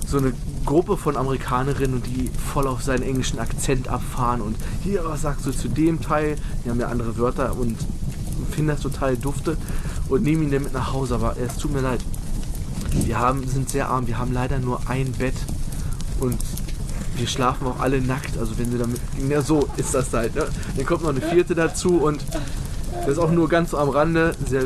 so 0.06 0.18
eine 0.18 0.32
Gruppe 0.64 0.96
von 0.96 1.16
Amerikanerinnen 1.16 1.96
und 1.96 2.06
die 2.06 2.30
voll 2.52 2.66
auf 2.66 2.82
seinen 2.82 3.02
englischen 3.02 3.38
Akzent 3.38 3.88
abfahren 3.88 4.40
und 4.40 4.56
hier, 4.82 5.04
was 5.04 5.22
sagst 5.22 5.46
du 5.46 5.52
zu 5.52 5.68
dem 5.68 6.00
Teil? 6.00 6.36
Die 6.64 6.70
haben 6.70 6.80
ja 6.80 6.88
andere 6.88 7.16
Wörter 7.16 7.56
und 7.56 7.76
finden 8.50 8.68
das 8.68 8.80
total 8.80 9.16
dufte 9.16 9.56
und 10.08 10.22
nehmen 10.22 10.42
ihn 10.44 10.50
dann 10.50 10.64
mit 10.64 10.72
nach 10.72 10.92
Hause, 10.92 11.14
aber 11.14 11.36
es 11.38 11.56
tut 11.56 11.72
mir 11.72 11.80
leid. 11.80 12.00
Wir 12.92 13.18
haben, 13.18 13.46
sind 13.46 13.70
sehr 13.70 13.88
arm, 13.88 14.06
wir 14.06 14.18
haben 14.18 14.32
leider 14.32 14.58
nur 14.58 14.80
ein 14.88 15.12
Bett 15.12 15.34
und 16.18 16.38
wir 17.16 17.26
schlafen 17.26 17.66
auch 17.66 17.80
alle 17.80 18.00
nackt, 18.00 18.38
also 18.38 18.58
wenn 18.58 18.70
sie 18.70 18.78
damit. 18.78 19.00
Ja, 19.28 19.42
so 19.42 19.68
ist 19.76 19.94
das 19.94 20.12
halt, 20.12 20.34
ne? 20.34 20.46
Dann 20.76 20.86
kommt 20.86 21.02
noch 21.02 21.10
eine 21.10 21.20
vierte 21.20 21.54
dazu 21.54 21.98
und 21.98 22.24
das 23.00 23.08
ist 23.08 23.18
auch 23.18 23.30
nur 23.30 23.48
ganz 23.48 23.74
am 23.74 23.88
Rande, 23.88 24.34
sehr 24.48 24.64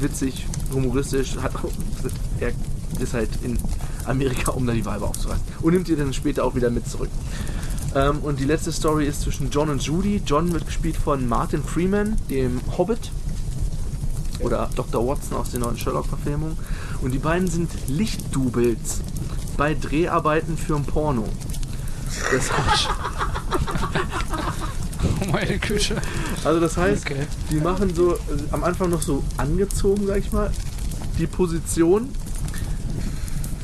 witzig, 0.00 0.46
humoristisch, 0.72 1.36
hat 1.42 1.52
er 2.40 2.52
ist 3.00 3.14
halt 3.14 3.30
in 3.42 3.58
Amerika, 4.06 4.52
um 4.52 4.66
da 4.66 4.72
die 4.72 4.84
Weiber 4.86 5.08
aufzureißen. 5.08 5.42
Und 5.62 5.72
nimmt 5.74 5.88
ihr 5.88 5.96
dann 5.96 6.12
später 6.12 6.44
auch 6.44 6.54
wieder 6.54 6.70
mit 6.70 6.88
zurück. 6.88 7.10
Ähm, 7.94 8.18
und 8.20 8.40
die 8.40 8.44
letzte 8.44 8.72
Story 8.72 9.06
ist 9.06 9.22
zwischen 9.22 9.50
John 9.50 9.68
und 9.70 9.82
Judy. 9.82 10.22
John 10.26 10.52
wird 10.52 10.66
gespielt 10.66 10.96
von 10.96 11.28
Martin 11.28 11.62
Freeman, 11.62 12.16
dem 12.30 12.60
Hobbit. 12.76 13.10
Oder 14.40 14.68
Dr. 14.76 15.06
Watson 15.06 15.36
aus 15.38 15.50
den 15.50 15.60
neuen 15.60 15.78
Sherlock-Verfilmungen. 15.78 16.58
Und 17.00 17.12
die 17.12 17.18
beiden 17.18 17.48
sind 17.48 17.70
Lichtdoubles 17.88 19.00
bei 19.56 19.74
Dreharbeiten 19.74 20.58
für 20.58 20.76
ein 20.76 20.84
Porno. 20.84 21.24
Das 22.32 22.52
heißt, 22.52 22.88
Oh 25.22 25.26
meine 25.32 25.58
Küche. 25.58 25.96
also 26.44 26.60
das 26.60 26.76
heißt, 26.76 27.06
Okay. 27.06 27.26
die 27.50 27.56
machen 27.56 27.94
so 27.94 28.14
äh, 28.14 28.18
am 28.50 28.64
Anfang 28.64 28.90
noch 28.90 29.02
so 29.02 29.22
angezogen, 29.36 30.06
sag 30.06 30.18
ich 30.18 30.32
mal, 30.32 30.50
die 31.18 31.26
Position, 31.26 32.08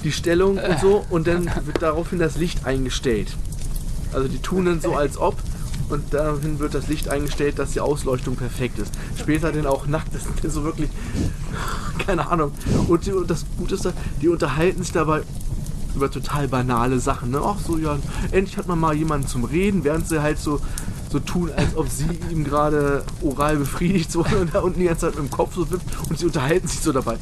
die 0.04 0.12
Stellung 0.12 0.58
und 0.58 0.80
so 0.80 1.04
und 1.10 1.26
dann 1.26 1.44
wird 1.64 1.80
daraufhin 1.80 2.18
das 2.18 2.36
Licht 2.36 2.66
eingestellt. 2.66 3.36
Also 4.12 4.28
die 4.28 4.38
tun 4.38 4.66
dann 4.66 4.80
so 4.80 4.94
als 4.94 5.16
ob 5.16 5.36
und 5.88 6.12
daraufhin 6.12 6.58
wird 6.58 6.74
das 6.74 6.88
Licht 6.88 7.08
eingestellt, 7.08 7.58
dass 7.58 7.72
die 7.72 7.80
Ausleuchtung 7.80 8.36
perfekt 8.36 8.78
ist. 8.78 8.92
Später 9.18 9.52
dann 9.52 9.66
auch 9.66 9.86
nackt, 9.86 10.14
das 10.14 10.22
ist 10.42 10.54
so 10.54 10.64
wirklich, 10.64 10.90
keine 12.06 12.28
Ahnung. 12.28 12.52
Und 12.88 13.06
die, 13.06 13.12
das 13.26 13.44
Gute 13.58 13.74
ist, 13.74 13.88
die 14.20 14.28
unterhalten 14.28 14.82
sich 14.82 14.92
dabei 14.92 15.22
über 15.94 16.10
total 16.10 16.48
banale 16.48 16.98
Sachen. 16.98 17.30
Ne? 17.30 17.40
Ach 17.42 17.58
so, 17.58 17.76
ja, 17.76 17.98
endlich 18.30 18.56
hat 18.56 18.66
man 18.66 18.80
mal 18.80 18.94
jemanden 18.94 19.26
zum 19.26 19.44
Reden, 19.44 19.84
während 19.84 20.08
sie 20.08 20.22
halt 20.22 20.38
so, 20.38 20.60
so 21.12 21.20
tun, 21.20 21.50
als 21.54 21.76
ob 21.76 21.88
sie 21.88 22.08
ihm 22.30 22.44
gerade 22.44 23.04
oral 23.22 23.56
befriedigt 23.56 24.10
so 24.12 24.20
und 24.20 24.54
da 24.54 24.60
unten 24.60 24.80
die 24.80 24.86
ganze 24.86 25.06
Zeit 25.06 25.14
mit 25.20 25.30
dem 25.30 25.30
Kopf 25.30 25.54
so 25.54 25.70
wippt 25.70 25.84
und 26.08 26.18
sie 26.18 26.26
unterhalten 26.26 26.66
sich 26.66 26.80
so 26.80 26.92
dabei. 26.92 27.14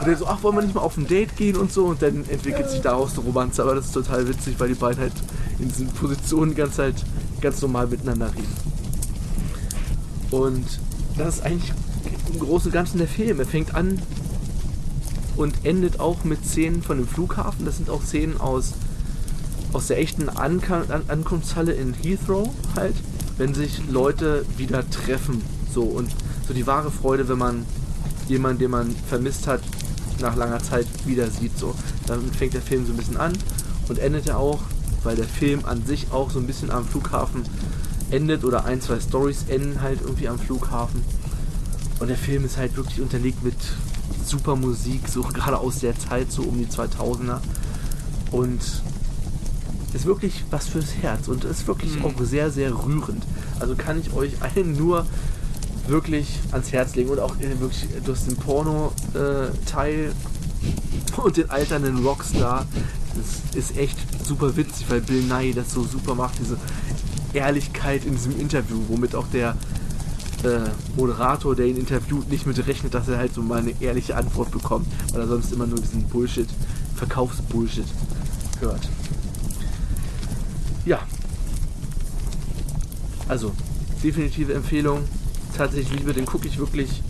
Und 0.00 0.06
dann 0.06 0.16
so, 0.16 0.26
ach, 0.26 0.42
wollen 0.42 0.56
wir 0.56 0.62
nicht 0.62 0.74
mal 0.74 0.80
auf 0.80 0.96
ein 0.96 1.06
Date 1.06 1.36
gehen 1.36 1.56
und 1.56 1.72
so 1.72 1.86
und 1.86 2.00
dann 2.00 2.24
entwickelt 2.28 2.70
sich 2.70 2.80
daraus 2.80 3.12
eine 3.14 3.26
Romanze, 3.26 3.62
aber 3.62 3.74
das 3.74 3.86
ist 3.86 3.92
total 3.92 4.28
witzig, 4.28 4.54
weil 4.58 4.68
die 4.68 4.74
beiden 4.74 5.00
halt 5.00 5.12
in 5.58 5.68
diesen 5.68 5.88
Positionen 5.88 6.52
die 6.52 6.56
ganze 6.56 6.76
Zeit 6.76 7.04
ganz 7.40 7.60
normal 7.60 7.88
miteinander 7.88 8.32
reden. 8.32 8.76
Und 10.30 10.66
das 11.18 11.36
ist 11.36 11.44
eigentlich 11.44 11.72
im 12.32 12.38
Großen 12.38 12.68
und 12.68 12.72
Ganzen 12.72 12.98
der 12.98 13.08
Film. 13.08 13.38
Er 13.38 13.46
fängt 13.46 13.74
an 13.74 14.00
und 15.36 15.64
endet 15.64 16.00
auch 16.00 16.24
mit 16.24 16.44
Szenen 16.44 16.82
von 16.82 16.98
dem 16.98 17.08
Flughafen. 17.08 17.64
Das 17.64 17.76
sind 17.76 17.90
auch 17.90 18.02
Szenen 18.02 18.40
aus, 18.40 18.72
aus 19.72 19.88
der 19.88 19.98
echten 19.98 20.28
Ankunftshalle 20.28 21.72
in 21.72 21.94
Heathrow 21.94 22.48
halt, 22.74 22.96
wenn 23.38 23.54
sich 23.54 23.80
Leute 23.90 24.44
wieder 24.56 24.88
treffen. 24.90 25.42
So 25.72 25.82
und 25.82 26.10
so 26.46 26.54
die 26.54 26.66
wahre 26.66 26.90
Freude, 26.90 27.28
wenn 27.28 27.38
man 27.38 27.66
jemanden, 28.28 28.58
den 28.58 28.70
man 28.70 28.94
vermisst 29.08 29.46
hat, 29.46 29.60
nach 30.20 30.36
langer 30.36 30.60
Zeit 30.60 30.86
wieder 31.04 31.30
sieht. 31.30 31.58
So. 31.58 31.74
Damit 32.06 32.34
fängt 32.34 32.54
der 32.54 32.62
Film 32.62 32.86
so 32.86 32.92
ein 32.92 32.96
bisschen 32.96 33.16
an 33.16 33.32
und 33.88 33.98
endet 33.98 34.26
er 34.26 34.38
auch, 34.38 34.60
weil 35.02 35.16
der 35.16 35.26
Film 35.26 35.64
an 35.64 35.84
sich 35.84 36.06
auch 36.12 36.30
so 36.30 36.38
ein 36.38 36.46
bisschen 36.46 36.70
am 36.70 36.86
Flughafen 36.86 37.42
endet 38.10 38.44
oder 38.44 38.64
ein, 38.64 38.80
zwei 38.80 39.00
Stories 39.00 39.44
enden 39.48 39.80
halt 39.80 40.00
irgendwie 40.02 40.28
am 40.28 40.38
Flughafen. 40.38 41.02
Und 41.98 42.08
der 42.08 42.16
Film 42.16 42.44
ist 42.44 42.56
halt 42.56 42.76
wirklich 42.76 43.00
unterlegt 43.00 43.42
mit 43.42 43.56
super 44.24 44.56
Musik, 44.56 45.08
so 45.08 45.22
gerade 45.34 45.58
aus 45.58 45.80
der 45.80 45.98
Zeit, 45.98 46.30
so 46.30 46.42
um 46.42 46.58
die 46.58 46.66
2000er. 46.66 47.40
Und 48.30 48.60
ist 49.96 50.06
wirklich 50.06 50.44
was 50.50 50.68
fürs 50.68 50.94
Herz 51.00 51.28
und 51.28 51.44
ist 51.44 51.66
wirklich 51.66 52.02
auch 52.02 52.12
sehr, 52.20 52.50
sehr 52.50 52.70
rührend. 52.70 53.22
Also 53.58 53.74
kann 53.74 54.00
ich 54.00 54.12
euch 54.12 54.32
allen 54.42 54.76
nur 54.76 55.06
wirklich 55.88 56.40
ans 56.52 56.72
Herz 56.72 56.94
legen 56.94 57.10
und 57.10 57.18
auch 57.18 57.36
äh, 57.40 57.58
wirklich 57.60 57.86
durch 58.04 58.20
den 58.20 58.36
Porno-Teil 58.36 60.12
und 61.16 61.36
den 61.36 61.50
alternden 61.50 62.04
Rockstar. 62.04 62.66
Das 63.14 63.56
ist 63.56 63.76
echt 63.78 63.96
super 64.24 64.56
witzig, 64.56 64.86
weil 64.88 65.00
Bill 65.00 65.22
Nye 65.22 65.54
das 65.54 65.72
so 65.72 65.82
super 65.84 66.14
macht, 66.14 66.38
diese 66.40 66.58
Ehrlichkeit 67.32 68.04
in 68.04 68.12
diesem 68.12 68.38
Interview, 68.38 68.76
womit 68.88 69.14
auch 69.14 69.26
der 69.32 69.56
äh, 70.42 70.68
Moderator, 70.96 71.56
der 71.56 71.66
ihn 71.66 71.76
interviewt, 71.76 72.28
nicht 72.30 72.46
mit 72.46 72.66
rechnet, 72.66 72.92
dass 72.92 73.08
er 73.08 73.16
halt 73.16 73.32
so 73.32 73.40
mal 73.40 73.60
eine 73.60 73.72
ehrliche 73.80 74.16
Antwort 74.16 74.50
bekommt, 74.50 74.86
weil 75.12 75.22
er 75.22 75.28
sonst 75.28 75.52
immer 75.52 75.66
nur 75.66 75.80
diesen 75.80 76.02
Bullshit, 76.04 76.48
Verkaufsbullshit 76.96 77.86
hört. 78.60 78.88
Ja. 80.86 81.00
Also, 83.28 83.52
definitive 84.02 84.54
Empfehlung. 84.54 85.00
Tatsächlich 85.56 85.98
Liebe, 85.98 86.12
den 86.12 86.26
gucke 86.26 86.46
ich 86.46 86.58
wirklich 86.58 87.02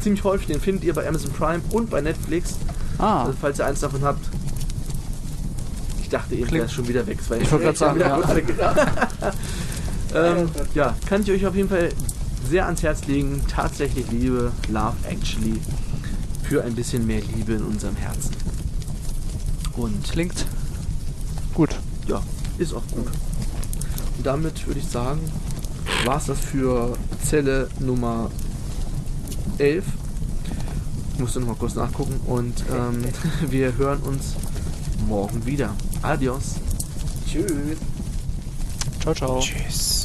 ziemlich 0.00 0.24
häufig. 0.24 0.46
Den 0.48 0.60
findet 0.60 0.84
ihr 0.84 0.94
bei 0.94 1.06
Amazon 1.08 1.30
Prime 1.32 1.60
und 1.70 1.90
bei 1.90 2.00
Netflix. 2.00 2.54
Ah, 2.98 3.22
Also, 3.24 3.34
falls 3.40 3.58
ihr 3.60 3.66
eins 3.66 3.80
davon 3.80 4.02
habt. 4.02 4.26
Ich 6.02 6.08
dachte 6.08 6.34
eben, 6.34 6.46
Klingt- 6.46 6.62
wäre 6.64 6.68
schon 6.72 6.88
wieder 6.88 7.06
weg. 7.06 7.18
Ich 7.22 7.30
wollte 7.30 7.46
gerade 7.64 7.78
sagen, 7.78 8.00
weg. 8.00 8.46
ähm, 10.14 10.48
ja, 10.74 10.96
kann 11.06 11.22
ich 11.22 11.30
euch 11.30 11.46
auf 11.46 11.54
jeden 11.54 11.68
Fall 11.68 11.90
sehr 12.48 12.66
ans 12.66 12.82
Herz 12.82 13.06
legen. 13.06 13.42
Tatsächlich 13.48 14.10
Liebe, 14.10 14.50
Love 14.68 14.96
Actually, 15.08 15.60
für 16.42 16.64
ein 16.64 16.74
bisschen 16.74 17.06
mehr 17.06 17.20
Liebe 17.36 17.52
in 17.52 17.62
unserem 17.62 17.94
Herzen. 17.94 18.32
Und 19.76 20.02
Klingt 20.10 20.46
gut. 21.54 21.70
ja, 22.08 22.20
ist 22.60 22.74
auch 22.74 22.86
gut. 22.92 23.06
Und 24.16 24.26
damit 24.26 24.66
würde 24.66 24.80
ich 24.80 24.86
sagen, 24.86 25.20
war 26.04 26.18
es 26.18 26.26
das 26.26 26.38
für 26.38 26.96
Zelle 27.24 27.68
Nummer 27.78 28.30
11. 29.58 29.84
Ich 31.14 31.18
musste 31.18 31.40
noch 31.40 31.48
mal 31.48 31.56
kurz 31.56 31.74
nachgucken 31.74 32.20
und 32.26 32.64
ähm, 32.72 33.04
wir 33.50 33.76
hören 33.76 34.00
uns 34.00 34.34
morgen 35.08 35.44
wieder. 35.44 35.74
Adios. 36.02 36.56
Tschüss. 37.26 37.78
Ciao, 39.00 39.14
ciao. 39.14 39.40
Tschüss. 39.40 39.99